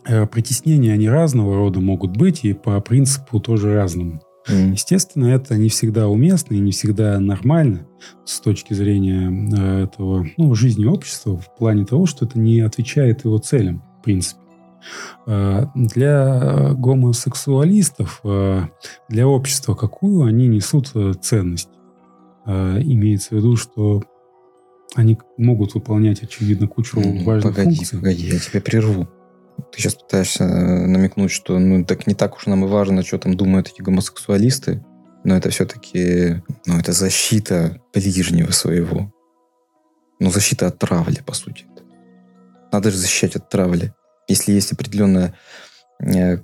[0.09, 4.23] Э, притеснения, они разного рода могут быть и по принципу тоже разному.
[4.49, 4.73] Mm.
[4.73, 7.87] Естественно, это не всегда уместно и не всегда нормально
[8.25, 13.25] с точки зрения э, этого, ну, жизни общества в плане того, что это не отвечает
[13.25, 14.41] его целям, в принципе.
[15.27, 18.23] Э, для гомосексуалистов,
[19.09, 21.71] для общества какую они несут ценность?
[22.47, 24.03] Имеется в виду, что
[24.95, 27.99] они могут выполнять, очевидно, кучу важных погоди, функций.
[27.99, 29.09] Погоди, я тебя прерву.
[29.73, 33.19] Ты сейчас пытаешься э, намекнуть, что ну так не так уж нам и важно, что
[33.19, 34.85] там думают эти гомосексуалисты,
[35.25, 39.13] но это все-таки, ну, это защита ближнего своего.
[40.21, 41.67] Ну, защита от травли, по сути.
[42.73, 43.93] Надо же защищать от травли.
[44.29, 45.35] Если есть определенная,
[46.01, 46.39] э,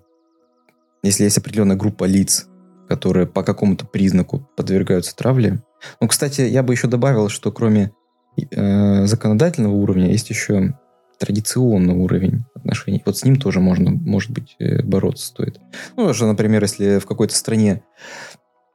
[1.03, 2.47] если есть определенная группа лиц,
[2.89, 5.63] которые по какому-то признаку подвергаются травле.
[6.01, 7.93] Ну, кстати, я бы еще добавил, что кроме
[8.37, 10.79] э, законодательного уровня есть еще
[11.25, 13.03] традиционный уровень отношений.
[13.07, 15.59] Вот с ним тоже можно, может быть, э, бороться стоит.
[15.97, 17.83] Ну, даже, например, если в какой-то стране,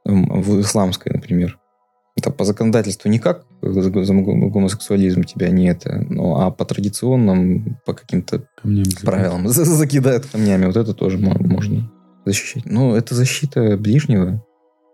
[0.06, 1.60] эм, в исламской, например,
[2.16, 8.46] это по законодательству никак за гомосексуализм тебя не это, ну, а по традиционным, по каким-то
[9.04, 10.66] правилам закидают камнями.
[10.66, 11.90] Вот это тоже можно
[12.26, 12.66] защищать.
[12.66, 14.44] Но это защита ближнего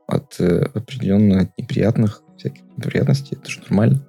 [0.07, 3.37] от э, определенно неприятных всяких неприятностей.
[3.41, 4.05] Это же нормально.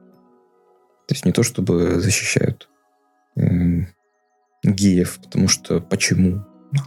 [1.06, 2.68] То есть не то, чтобы защищают
[4.62, 6.44] геев, потому что почему?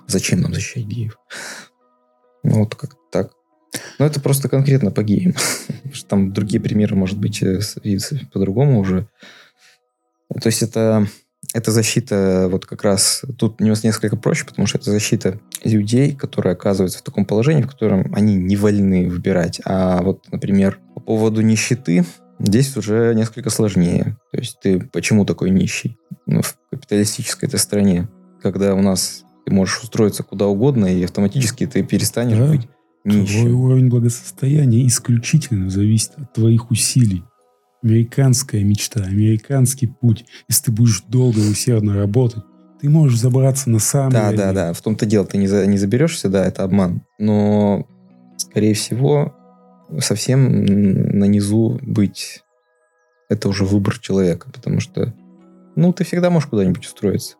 [0.08, 1.18] Зачем нам защищать геев?
[2.44, 3.32] Ну, вот как так.
[4.00, 5.34] Ну, это просто конкретно по геям.
[6.08, 7.60] Там другие примеры, может быть, э,
[8.32, 9.08] по-другому уже.
[10.30, 11.08] То есть это,
[11.54, 13.24] это защита вот как раз...
[13.38, 18.14] Тут несколько проще, потому что это защита людей, которые оказываются в таком положении, в котором
[18.14, 19.62] они не вольны выбирать.
[19.66, 22.06] А вот, например, по поводу нищеты,
[22.40, 24.18] Здесь уже несколько сложнее.
[24.32, 25.98] То есть ты почему такой нищий?
[26.26, 28.10] Ну, в капиталистической этой стране,
[28.42, 32.48] когда у нас ты можешь устроиться куда угодно, и автоматически ты перестанешь да.
[32.48, 32.68] быть
[33.04, 33.42] нищим.
[33.42, 37.24] Твой уровень благосостояния исключительно зависит от твоих усилий.
[37.82, 40.26] Американская мечта, американский путь.
[40.48, 42.44] Если ты будешь долго и усердно работать,
[42.82, 44.12] ты можешь забраться на самый...
[44.12, 44.74] Да, да, да.
[44.74, 47.02] В том-то дело, ты не, за, не заберешься, да, это обман.
[47.18, 47.88] Но,
[48.38, 49.34] скорее всего,
[50.00, 52.44] совсем на низу быть,
[53.30, 55.14] это уже выбор человека, потому что,
[55.76, 57.36] ну, ты всегда можешь куда-нибудь устроиться.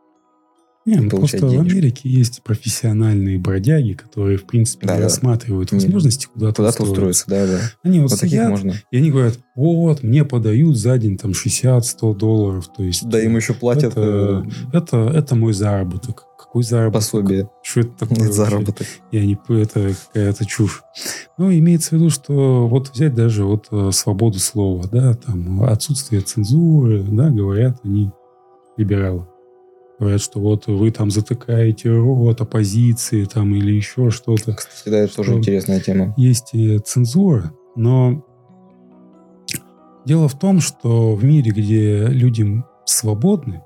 [0.86, 1.58] Не, ну просто денежку.
[1.58, 5.06] в Америке есть профессиональные бродяги, которые, в принципе, да, не да.
[5.06, 7.26] рассматривают возможности куда-то, куда-то устроиться.
[7.28, 7.60] Да, да.
[7.84, 8.74] Они вот, вот сидят, можно.
[8.90, 12.72] и они говорят, вот, мне подают за день там 60-100 долларов.
[12.76, 13.92] То есть, да, им еще платят.
[13.92, 14.78] Это, э...
[14.78, 16.26] это, это мой заработок.
[16.50, 17.02] Какой заработок?
[17.02, 17.50] Пособие.
[17.62, 18.18] Что это такое?
[18.22, 18.88] Нет заработок.
[19.12, 19.38] Я не...
[19.50, 20.82] Это какая-то чушь.
[21.38, 26.22] Ну, имеется в виду, что вот взять даже вот э, свободу слова, да, там отсутствие
[26.22, 28.10] цензуры, да, говорят они
[28.78, 29.28] либералы.
[30.00, 34.56] Говорят, что вот вы там затыкаете рот оппозиции там или еще что-то.
[34.56, 36.16] Кстати, да, это тоже интересная тема.
[36.18, 38.26] Есть цензура, но
[40.04, 43.62] дело в том, что в мире, где люди свободны,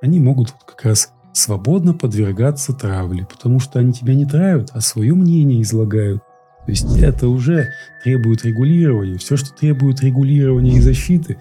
[0.00, 4.80] они могут вот как раз свободно подвергаться травле, потому что они тебя не травят, а
[4.80, 6.22] свое мнение излагают.
[6.66, 7.68] То есть это уже
[8.04, 9.16] требует регулирования.
[9.16, 11.38] Все, что требует регулирования и защиты,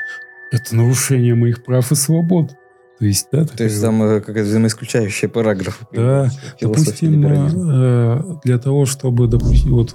[0.52, 2.56] это нарушение моих прав и свобод.
[3.00, 5.82] То есть, да, То есть там э, как взаимоисключающий параграф.
[5.94, 6.30] Да,
[6.60, 9.94] допустим, э, для того, чтобы, допустим, вот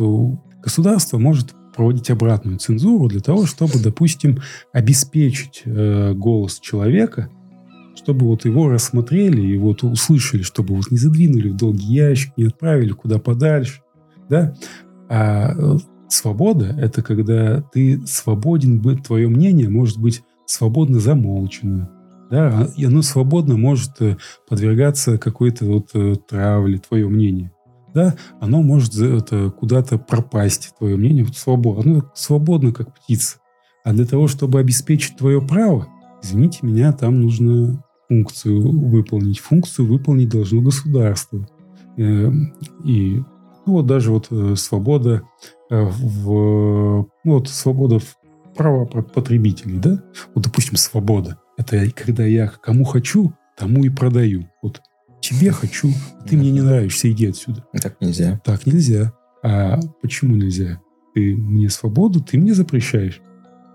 [0.63, 4.41] государство может проводить обратную цензуру для того, чтобы, допустим,
[4.73, 7.29] обеспечить э, голос человека,
[8.03, 12.45] чтобы вот его рассмотрели и вот услышали, чтобы вот не задвинули в долгий ящик, не
[12.45, 13.83] отправили куда подальше,
[14.29, 14.55] да.
[15.09, 15.79] А э,
[16.09, 21.91] свобода— это когда ты свободен твое мнение может быть свободно замолчено.
[22.31, 24.17] Да, и оно свободно может э,
[24.49, 27.53] подвергаться какой-то вот э, травле, твое мнение.
[27.93, 31.93] Да, оно может это, куда-то пропасть, твое мнение, вот свободно.
[31.93, 33.37] Оно свободно, как птица.
[33.85, 35.89] А для того, чтобы обеспечить твое право,
[36.23, 39.39] извините меня, там нужно функцию выполнить.
[39.39, 41.49] Функцию выполнить должно государство.
[41.97, 42.55] Эм,
[42.85, 43.23] и
[43.65, 45.23] ну, вот даже вот э, свобода
[45.71, 48.17] в, ну, вот свобода в
[48.55, 50.03] права потребителей, да?
[50.35, 51.39] Вот, допустим, свобода.
[51.57, 54.47] Это когда я кому хочу, тому и продаю.
[54.61, 54.83] Вот
[55.23, 55.91] тебе хочу,
[56.29, 57.65] ты мне не нравишься, иди отсюда.
[57.81, 58.41] Так нельзя.
[58.45, 59.15] Так нельзя.
[59.43, 60.81] А почему нельзя?
[61.15, 63.23] Ты мне свободу, ты мне запрещаешь.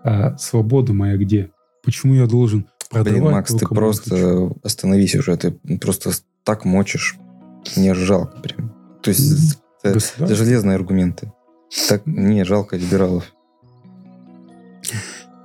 [0.04, 1.50] А свобода моя где?
[1.84, 3.22] Почему я должен продавать?
[3.22, 4.58] Блин, Макс, ты просто хочу?
[4.64, 5.38] остановись уже.
[5.38, 6.12] Ты просто
[6.44, 7.18] так мочишь.
[7.76, 8.74] Мне жалко прям.
[9.02, 11.32] То есть это, это железные аргументы.
[11.90, 13.34] Так, не, жалко либералов.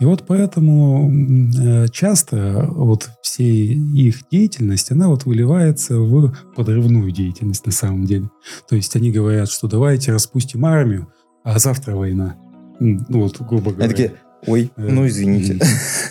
[0.03, 7.66] И вот поэтому э, часто вот всей их деятельность, она вот выливается в подрывную деятельность
[7.66, 8.28] на самом деле.
[8.68, 11.12] То есть они говорят, что давайте распустим армию,
[11.45, 12.34] а завтра война.
[12.80, 13.84] Ну вот, грубо говоря.
[13.84, 14.14] Они такие,
[14.47, 15.59] Ой, э, ну извините.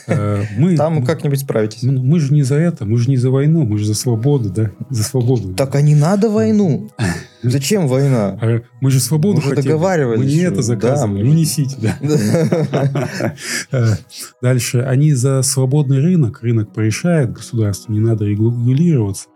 [0.08, 1.84] Э, мы, Там как-нибудь справитесь.
[1.84, 4.50] Мы, мы же не за это, мы же не за войну, мы же за свободу,
[4.50, 4.72] да?
[4.90, 5.54] За свободу.
[5.54, 6.90] Так а не надо войну.
[7.44, 8.38] Зачем война?
[8.42, 9.68] А мы же свободу мы хотели.
[9.68, 10.20] договаривались.
[10.20, 11.24] Мы не это заказывали.
[11.24, 11.30] Да.
[11.30, 13.36] Унесите, да.
[13.72, 13.96] Э,
[14.42, 14.80] дальше.
[14.80, 16.42] Они за свободный рынок.
[16.42, 19.28] Рынок порешает, государство не надо регулироваться.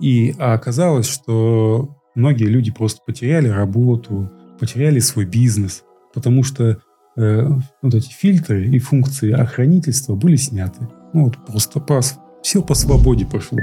[0.00, 6.78] И а оказалось, что многие люди просто потеряли работу, потеряли свой бизнес, потому что
[7.18, 7.48] э,
[7.82, 10.88] вот эти фильтры и функции охранительства были сняты.
[11.12, 12.00] Ну вот просто по,
[12.42, 13.58] все по свободе пошло.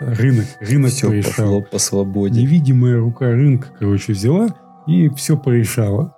[0.00, 1.32] Рынок, рынок все порешал.
[1.32, 2.42] пошло по свободе.
[2.42, 4.54] Невидимая рука рынка, короче, взяла
[4.86, 6.14] и все порешала.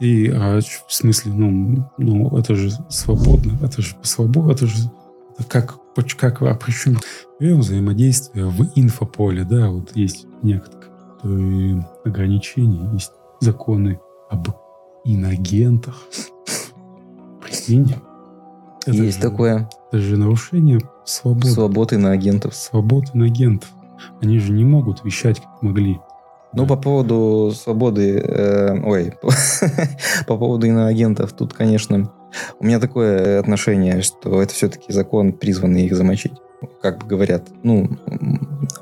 [0.00, 4.90] И а, в смысле, ну, ну, это же свободно, это же по свободе, это же
[5.38, 5.78] это как,
[6.16, 6.96] как, а причем
[7.38, 14.00] взаимодействие в инфополе, да, вот есть некоторые ограничения, есть законы
[14.30, 14.48] об
[15.06, 16.06] иногентах.
[17.42, 17.94] Прикинь.
[18.86, 19.68] Это Есть же, такое.
[19.90, 21.48] Это же нарушение свободы.
[21.48, 22.54] Свободы на агентов.
[22.54, 23.70] Свободы на агентов.
[24.20, 25.98] Они же не могут вещать, как могли.
[26.52, 26.74] Ну, да.
[26.74, 29.14] по поводу свободы, э, ой,
[30.26, 32.12] по поводу иноагентов, тут, конечно,
[32.58, 36.32] у меня такое отношение, что это все-таки закон, призванный их замочить.
[36.80, 37.98] Как говорят, ну,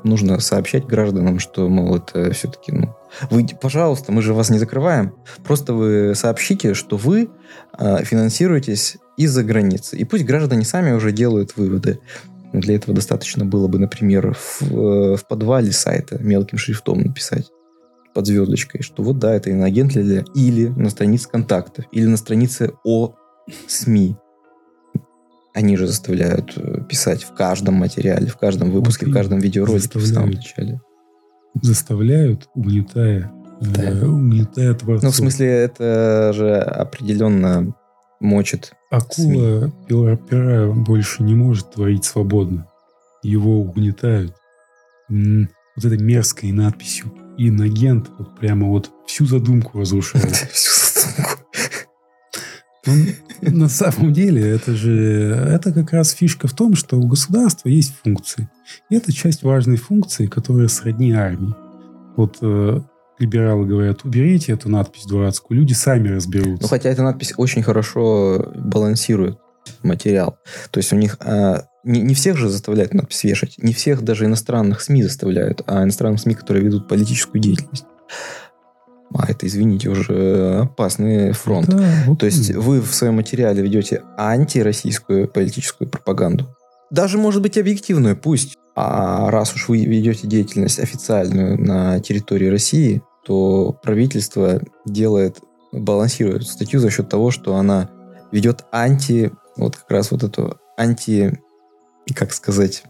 [0.03, 2.95] нужно сообщать гражданам, что, мол, это все-таки, ну,
[3.29, 5.13] вы, пожалуйста, мы же вас не закрываем.
[5.43, 7.29] Просто вы сообщите, что вы
[7.77, 9.97] э, финансируетесь из-за границы.
[9.97, 11.99] И пусть граждане сами уже делают выводы.
[12.53, 17.51] Для этого достаточно было бы, например, в, э, в подвале сайта мелким шрифтом написать
[18.13, 22.71] под звездочкой, что вот да, это иноагент для или на странице контактов, или на странице
[22.85, 23.13] о
[23.67, 24.15] СМИ.
[25.55, 29.97] Они же заставляют э, писать в каждом материале, в каждом выпуске, вот в каждом видеоролике
[29.97, 30.79] в самом начале
[31.61, 33.31] заставляют, угнетая,
[33.61, 33.83] э, да.
[33.83, 35.03] э, угнетая творцов.
[35.03, 37.73] Ну, в смысле, это же определенно
[38.19, 42.67] мочит Акула пера, пера больше не может творить свободно.
[43.23, 44.35] Его угнетают.
[45.09, 47.11] Вот этой мерзкой надписью.
[47.37, 50.25] Инагент вот прямо вот всю задумку разрушает.
[50.53, 50.71] Всю
[53.41, 57.93] на самом деле, это же, это как раз фишка в том, что у государства есть
[58.03, 58.49] функции.
[58.89, 61.53] И это часть важной функции, которая сродни армии.
[62.15, 62.79] Вот э,
[63.19, 66.63] либералы говорят, уберите эту надпись дурацкую, люди сами разберутся.
[66.63, 69.39] Ну, хотя эта надпись очень хорошо балансирует
[69.83, 70.37] материал.
[70.71, 74.25] То есть у них а, не, не всех же заставляют надпись вешать, не всех даже
[74.25, 77.85] иностранных СМИ заставляют, а иностранных СМИ, которые ведут политическую деятельность.
[79.17, 81.67] А это, извините, уже опасный фронт.
[81.69, 86.47] Да, вот То есть вы в своем материале ведете антироссийскую политическую пропаганду.
[86.91, 88.57] Даже, может быть, объективную, пусть.
[88.75, 95.39] А раз уж вы ведете деятельность официальную на территории России, то правительство делает,
[95.71, 97.89] балансирует статью за счет того, что она
[98.33, 101.39] ведет анти, вот как раз вот эту анти,
[102.13, 102.83] как сказать,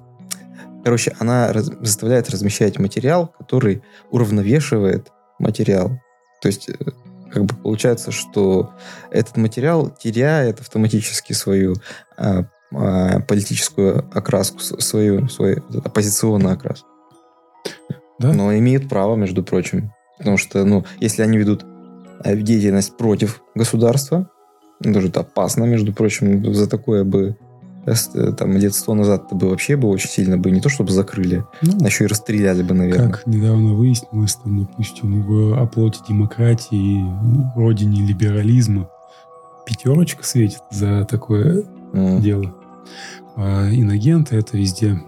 [0.83, 5.99] короче, она раз, заставляет размещать материал, который уравновешивает материал.
[6.45, 6.73] То есть, э,
[7.31, 8.71] как бы получается, что
[9.09, 11.73] этот материал теряет автоматически свою
[12.17, 16.87] а, а, политическую окраску, свою, свою оппозиционную окраску.
[18.19, 18.31] Да?
[18.31, 19.91] Но имеет право, между прочим.
[20.19, 21.65] Потому что, ну, если они ведут
[22.23, 24.29] э, деятельность против государства,
[24.81, 27.35] это же опасно, между прочим, за такое бы
[28.37, 31.77] там лет сто назад бы вообще бы очень сильно бы не то чтобы закрыли, ну,
[31.81, 33.11] а еще и расстреляли бы, наверное.
[33.11, 38.89] Как недавно выяснилось, там, допустим, в оплоте демократии, ну, родине либерализма
[39.65, 41.63] пятерочка светит за такое
[41.93, 42.21] mm.
[42.21, 42.55] дело.
[43.35, 44.99] А инагенты это везде.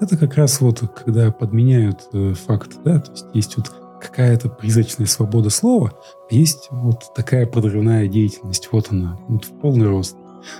[0.00, 5.06] Это как раз вот, когда подменяют э, факт, да, то есть есть вот какая-то призрачная
[5.06, 5.92] свобода слова,
[6.30, 10.16] а есть вот такая подрывная деятельность, вот она, вот в полный рост.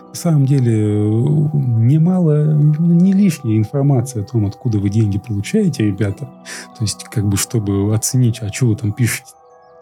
[0.08, 0.74] На самом деле,
[1.52, 6.26] немало, не лишняя информация о том, откуда вы деньги получаете, ребята.
[6.76, 9.32] То есть, как бы, чтобы оценить, а что вы там пишете.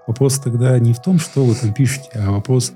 [0.07, 2.73] Вопрос тогда не в том, что вы там пишете, а вопрос,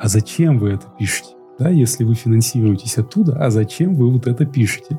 [0.00, 1.30] а зачем вы это пишете?
[1.58, 4.98] Да, если вы финансируетесь оттуда, а зачем вы вот это пишете?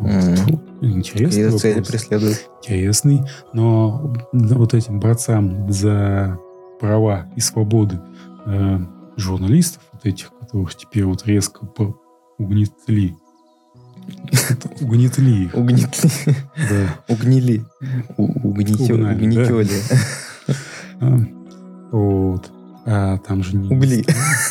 [0.00, 0.60] Mm-hmm.
[0.80, 2.50] Интересный Какие цели преследуют?
[2.62, 3.22] Интересный.
[3.52, 6.38] Но вот этим борцам за
[6.80, 8.00] права и свободы
[8.46, 8.78] э,
[9.18, 11.68] журналистов, вот этих, которых теперь вот резко
[12.38, 13.16] угнетли,
[14.80, 15.54] Угнетли их.
[15.54, 16.10] Угнетли.
[16.70, 17.14] Да.
[17.14, 17.64] Угнили.
[18.16, 19.68] Угнетели.
[21.90, 22.50] Вот.
[22.84, 23.74] А там же не...
[23.74, 24.04] Угли.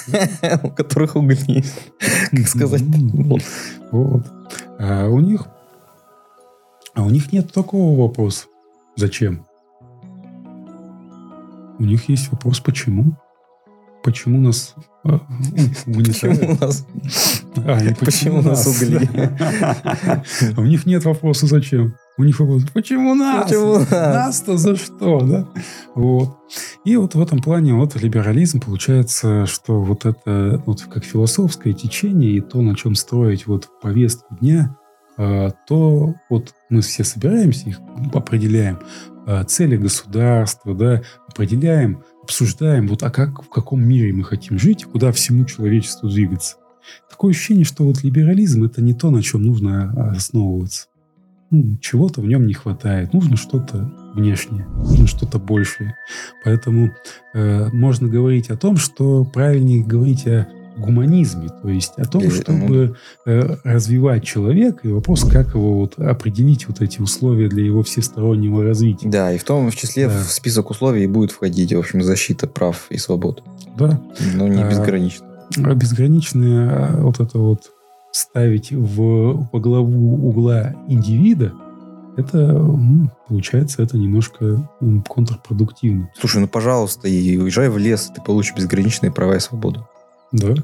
[0.64, 1.64] У которых угли.
[2.32, 2.82] Как сказать?
[3.92, 4.24] Вот.
[4.80, 5.46] А у них...
[6.96, 8.48] А у них нет такого вопроса.
[8.96, 9.46] Зачем?
[11.78, 13.16] У них есть вопрос, почему?
[14.08, 15.20] Почему нас а,
[15.86, 16.88] Почему нас...
[17.58, 19.02] А, почему, нас угли?
[20.56, 21.96] У них нет вопроса, зачем?
[22.18, 23.44] У них вопрос, почему нас?
[23.44, 23.92] Почему нас?
[23.92, 25.46] Нас-то за что, да?
[25.94, 26.38] Вот.
[26.86, 32.32] И вот в этом плане вот либерализм получается, что вот это вот как философское течение
[32.32, 34.78] и то, на чем строить вот повестку дня,
[35.18, 37.82] а, то вот мы все собираемся, их
[38.14, 38.80] определяем,
[39.26, 44.84] а, цели государства, да, определяем, обсуждаем, вот а как, в каком мире мы хотим жить,
[44.84, 46.58] куда всему человечеству двигаться.
[47.10, 50.88] Такое ощущение, что вот либерализм это не то, на чем нужно основываться
[51.50, 53.14] ну, чего-то в нем не хватает.
[53.14, 55.96] Нужно что-то внешнее, нужно что-то большее.
[56.44, 56.92] Поэтому
[57.34, 60.48] э, можно говорить о том, что правильнее говорить о
[60.78, 66.68] гуманизме, то есть о том, чтобы э, развивать человека, и вопрос, как его вот определить
[66.68, 69.10] вот эти условия для его всестороннего развития.
[69.10, 70.20] Да, и в том в числе да.
[70.24, 73.44] в список условий будет входить, в общем, защита прав и свобод.
[73.78, 74.02] Да.
[74.36, 75.26] Но не безгранично.
[75.58, 77.72] А, безграничная а, вот это вот
[78.12, 81.54] ставить в, во главу угла индивида,
[82.18, 82.60] это,
[83.28, 84.68] получается, это немножко
[85.08, 86.10] контрпродуктивно.
[86.20, 89.88] Слушай, ну, пожалуйста, и уезжай в лес, ты получишь безграничные права и свободу.
[90.32, 90.56] Да.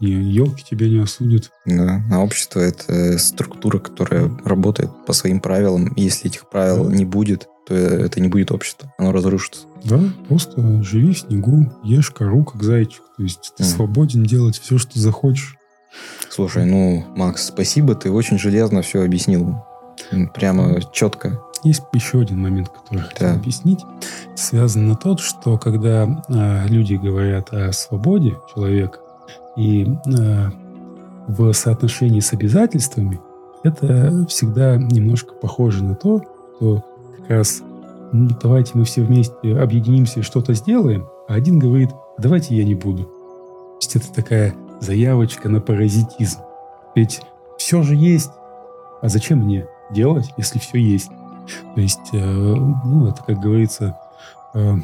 [0.00, 1.50] И елки тебя не осудят.
[1.64, 2.02] Да.
[2.10, 5.92] А общество— это структура, которая работает по своим правилам.
[5.96, 6.94] Если этих правил да.
[6.94, 8.92] не будет, то это не будет общество.
[8.98, 9.66] Оно разрушится.
[9.84, 13.02] Да, просто живи в снегу, ешь кору, как зайчик.
[13.16, 13.66] То есть ты mm.
[13.66, 15.56] свободен делать все, что захочешь.
[16.28, 19.64] Слушай, ну, Макс, спасибо, ты очень железно все объяснил.
[20.34, 21.40] Прямо четко.
[21.64, 23.04] Есть еще один момент, который да.
[23.04, 23.80] хотел объяснить.
[24.34, 28.98] Связан на тот, что когда э, люди говорят о свободе человека
[29.56, 30.50] и э,
[31.26, 33.20] в соотношении с обязательствами,
[33.62, 36.22] это всегда немножко похоже на то,
[36.56, 36.84] что
[37.18, 37.62] как раз
[38.12, 42.74] ну, давайте мы все вместе объединимся и что-то сделаем, а один говорит, давайте я не
[42.74, 43.04] буду.
[43.04, 46.40] То есть это такая заявочка на паразитизм.
[46.94, 47.22] Ведь
[47.58, 48.30] все же есть.
[49.02, 51.10] А зачем мне делать, если все есть?
[51.74, 53.96] То есть, э, ну, это, как говорится,
[54.54, 54.76] э,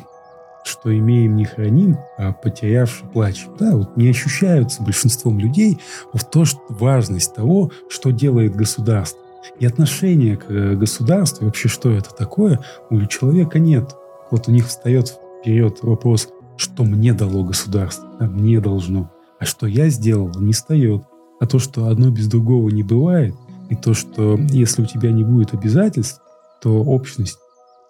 [0.64, 3.56] что имеем не храним, а потерявший плачем.
[3.58, 5.78] Да, вот не ощущаются большинством людей
[6.12, 9.20] в то, что важность того, что делает государство.
[9.58, 13.94] И отношение к э, государству, вообще что это такое, у человека нет.
[14.30, 19.10] Вот у них встает вперед вопрос, что мне дало государство, а мне должно.
[19.38, 21.02] А что я сделал, не встает.
[21.40, 23.34] А то, что одно без другого не бывает,
[23.70, 26.20] и то, что если у тебя не будет обязательств,
[26.60, 27.38] то общность,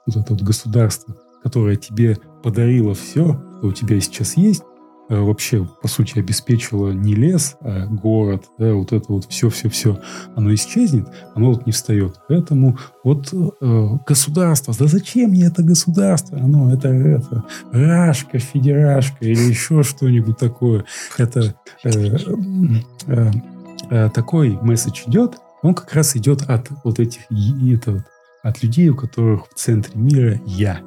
[0.07, 4.62] вот это вот государство, которое тебе подарило все, что у тебя сейчас есть,
[5.11, 9.99] Э, вообще, по сути, обеспечивало не лес, а город, да, вот это вот все-все-все,
[10.37, 12.21] оно исчезнет, оно вот не встает.
[12.29, 16.39] Поэтому вот э, государство, да зачем мне это государство?
[16.39, 17.43] Оно это, это
[17.73, 20.85] рашка, федерашка или еще что-нибудь такое.
[21.18, 22.16] Это э,
[23.09, 28.05] э, такой месседж идет, он как раз идет от вот этих, это вот,
[28.43, 30.80] от людей, у которых в центре мира я.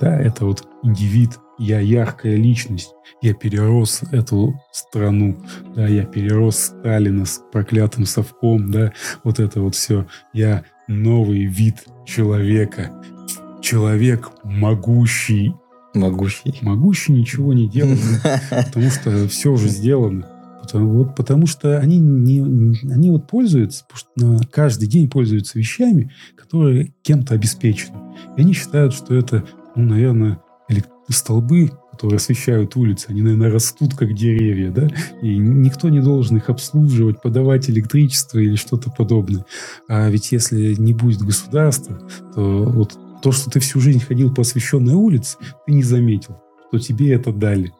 [0.00, 5.36] Да, это вот индивид, я яркая личность, я перерос эту страну,
[5.74, 8.92] да, я перерос Сталина с проклятым совком, да,
[9.24, 10.06] вот это вот все.
[10.32, 12.90] Я новый вид человека,
[13.60, 15.54] человек могущий.
[15.92, 16.56] Могущий.
[16.62, 18.00] Могущий ничего не делает,
[18.50, 20.26] потому что все уже сделано.
[20.62, 22.40] Потому, вот, потому что они, не,
[22.90, 27.96] они вот пользуются, что каждый день пользуются вещами, которые кем-то обеспечены.
[28.36, 29.44] И они считают, что это,
[29.74, 30.40] ну, наверное,
[31.12, 34.88] столбы, которые освещают улицы, они, наверное, растут как деревья, да,
[35.22, 39.44] и никто не должен их обслуживать, подавать электричество или что-то подобное.
[39.88, 42.00] А ведь если не будет государства,
[42.34, 45.36] то вот то, что ты всю жизнь ходил по освещенной улице,
[45.66, 46.38] ты не заметил,
[46.68, 47.72] что тебе это дали.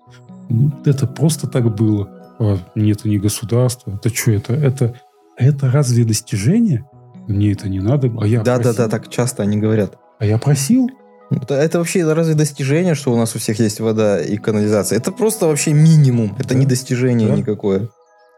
[0.50, 2.10] Ну, это просто так было.
[2.40, 3.92] А нету ни государства.
[3.94, 4.54] Это что это?
[4.54, 4.94] Это,
[5.36, 6.88] это разве достижение?
[7.28, 8.10] Мне это не надо.
[8.18, 8.72] А я да, просил.
[8.72, 9.98] да, да, так часто они говорят.
[10.18, 10.88] А я просил?
[11.30, 14.98] Это, это вообще разве достижение, что у нас у всех есть вода и канализация?
[14.98, 16.34] Это просто вообще минимум.
[16.38, 16.54] Это да.
[16.54, 17.36] не достижение да.
[17.36, 17.90] никакое.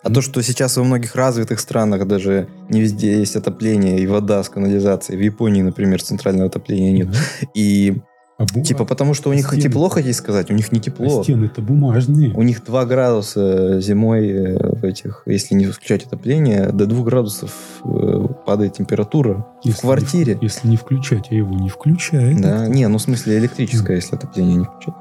[0.02, 4.42] А то, что сейчас во многих развитых странах даже не везде есть отопление и вода
[4.42, 5.16] с канализацией.
[5.16, 7.10] В Японии, например, центрального отопления нет.
[7.12, 7.18] Да.
[7.54, 8.02] И
[8.42, 8.62] а бу...
[8.62, 10.50] Типа потому, что у них стены тепло, хотите сказать?
[10.50, 11.20] У них не тепло.
[11.20, 12.32] А стены-то бумажные.
[12.34, 17.52] У них 2 градуса зимой э, в этих, если не включать отопление, до 2 градусов
[17.84, 20.34] э, падает температура если в квартире.
[20.34, 22.40] Не, если не включать, а его не включает.
[22.40, 24.94] Да, не, ну в смысле электрическое, если отопление не включать.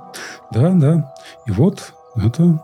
[0.51, 1.13] Да, да.
[1.47, 2.61] И вот это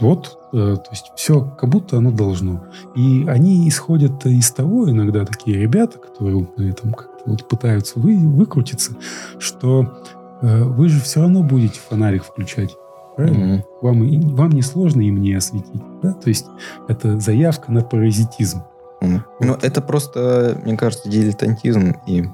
[0.00, 2.64] вот, э, то есть все как будто оно должно.
[2.94, 8.16] И они исходят из того, иногда такие ребята, которые на этом как-то вот пытаются вы,
[8.16, 8.92] выкрутиться,
[9.38, 10.02] что
[10.40, 12.76] э, вы же все равно будете фонарик включать.
[13.16, 13.56] Правильно?
[13.56, 13.62] Mm-hmm.
[13.82, 15.82] Вам, вам не сложно им не осветить.
[16.02, 16.12] Да?
[16.12, 16.46] То есть
[16.86, 18.62] это заявка на паразитизм.
[19.00, 19.20] Mm-hmm.
[19.40, 19.46] Вот.
[19.46, 22.24] Ну, это просто, мне кажется, дилетантизм и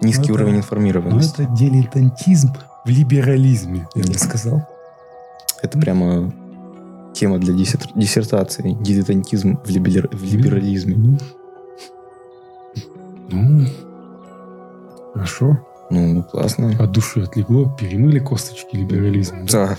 [0.00, 1.42] низкий ну, уровень это, информированности.
[1.42, 2.52] Ну, это дилетантизм
[2.84, 4.66] в либерализме, я бы сказал.
[5.62, 6.32] Это прямо
[7.12, 8.76] тема для диссертации.
[8.80, 10.08] Дилетантизм в, либер...
[10.12, 11.18] в либерализме.
[13.30, 13.66] Ну,
[15.14, 15.58] хорошо.
[15.90, 16.76] Ну, классно.
[16.78, 19.46] От души отлегло, перемыли косточки либерализма.
[19.50, 19.76] Да.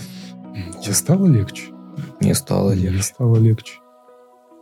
[0.82, 1.72] Тебе стало легче?
[2.20, 2.92] Мне стало легче.
[2.92, 3.74] Мне стало легче.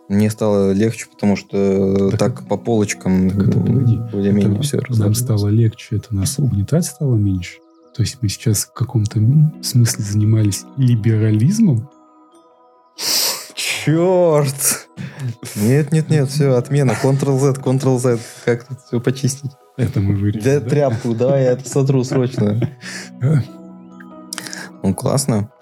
[0.10, 6.16] Мне стало легче, потому что так, так по полочкам более-менее все Нам стало легче, это
[6.16, 7.58] нас угнетать стало меньше.
[7.94, 9.20] То есть мы сейчас в каком-то
[9.62, 11.90] смысле занимались либерализмом,
[13.88, 14.90] Черт!
[15.56, 16.92] Нет, нет, нет, все, отмена.
[16.92, 18.20] Ctrl-Z, Ctrl-Z.
[18.44, 19.52] Как тут все почистить?
[19.78, 20.42] Это мы вырежем.
[20.44, 20.70] Да, да?
[20.70, 22.60] тряпку, давай я это сотру срочно.
[24.84, 25.54] Ну, классно.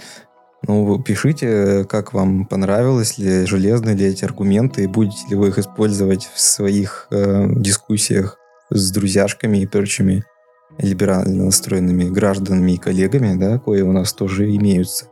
[0.67, 5.59] Ну, пишите, как вам понравилось ли, железны ли эти аргументы, и будете ли вы их
[5.59, 8.39] использовать в своих э, дискуссиях
[8.71, 10.26] с друзьяшками и прочими
[10.80, 15.05] либерально настроенными гражданами и коллегами, да, кое у нас тоже имеются.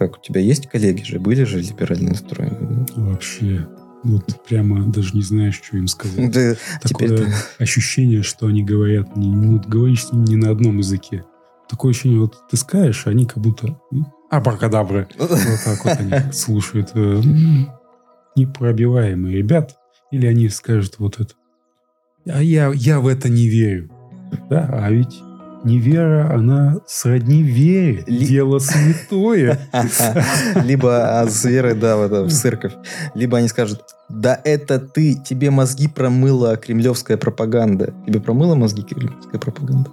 [0.00, 2.86] Как у тебя есть коллеги же, были же либерально настроены?
[2.96, 3.68] Вообще,
[4.02, 6.32] вот прямо даже не знаешь, что им сказать.
[6.32, 7.26] Да, Такое теперь
[7.58, 11.26] ощущение, что они говорят, не, ну, говоришь с ними не на одном языке.
[11.68, 13.78] Такое ощущение, вот ты скажешь, они как будто
[14.30, 15.06] абракадабры.
[15.18, 16.92] Вот так вот они слушают.
[16.94, 17.20] Э,
[18.36, 19.76] непробиваемые ребят.
[20.10, 21.34] Или они скажут вот это.
[22.24, 23.90] А я, я в это не верю.
[24.48, 25.20] Да, а ведь
[25.64, 28.04] невера, она сродни вере.
[28.06, 28.26] Ли...
[28.26, 29.68] Дело святое.
[30.64, 32.74] Либо а с верой, да, в, это, в церковь.
[33.14, 37.94] Либо они скажут, да это ты, тебе мозги промыла кремлевская пропаганда.
[38.06, 39.90] Тебе промыла мозги кремлевская пропаганда?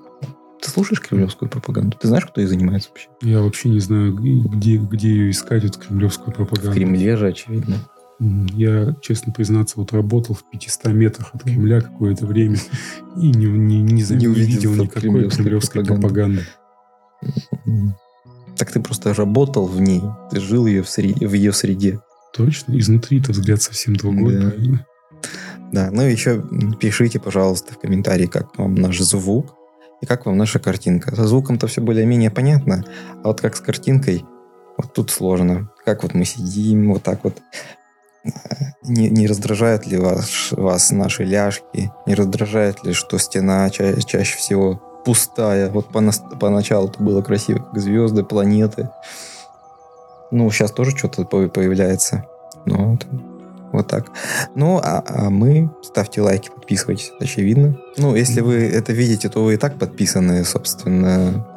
[0.61, 1.97] Ты слушаешь кремлевскую пропаганду?
[1.97, 3.09] Ты знаешь, кто ей занимается вообще?
[3.21, 6.71] Я вообще не знаю, где, где ее искать, эту кремлевскую пропаганду.
[6.71, 7.75] В Кремле же, очевидно.
[8.19, 12.57] Я, честно признаться, вот работал в 500 метрах от Кремля какое-то время
[13.15, 16.43] и не, не, не, не, не видел никакой кремлевской пропаганды.
[18.57, 20.01] Так ты просто работал в ней,
[20.31, 21.99] ты жил ее в, среде, в ее среде.
[22.33, 24.49] Точно, изнутри-то взгляд совсем другой, да.
[24.49, 24.85] правильно?
[25.71, 26.43] Да, ну и еще
[26.79, 29.53] пишите, пожалуйста, в комментарии, как вам наш звук
[30.01, 31.15] и как вам наша картинка.
[31.15, 32.83] Со звуком-то все более-менее понятно,
[33.23, 34.25] а вот как с картинкой,
[34.77, 35.69] вот тут сложно.
[35.85, 37.37] Как вот мы сидим, вот так вот
[38.83, 41.91] не, не раздражает ли вас, вас наши ляжки?
[42.05, 45.69] Не раздражает ли, что стена ча- чаще всего пустая?
[45.69, 46.01] Вот по
[46.39, 48.89] поначалу это было красиво, как звезды, планеты.
[50.31, 52.25] Ну, сейчас тоже что-то появляется.
[52.65, 53.07] Ну, вот,
[53.71, 54.11] вот так.
[54.55, 57.77] Ну, а, а мы ставьте лайки, подписывайтесь, это очевидно.
[57.97, 61.47] Ну, если вы это видите, то вы и так подписаны, собственно.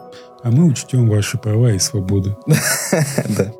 [0.42, 2.36] А мы учтем ваши права и свободы.
[3.36, 3.52] Да.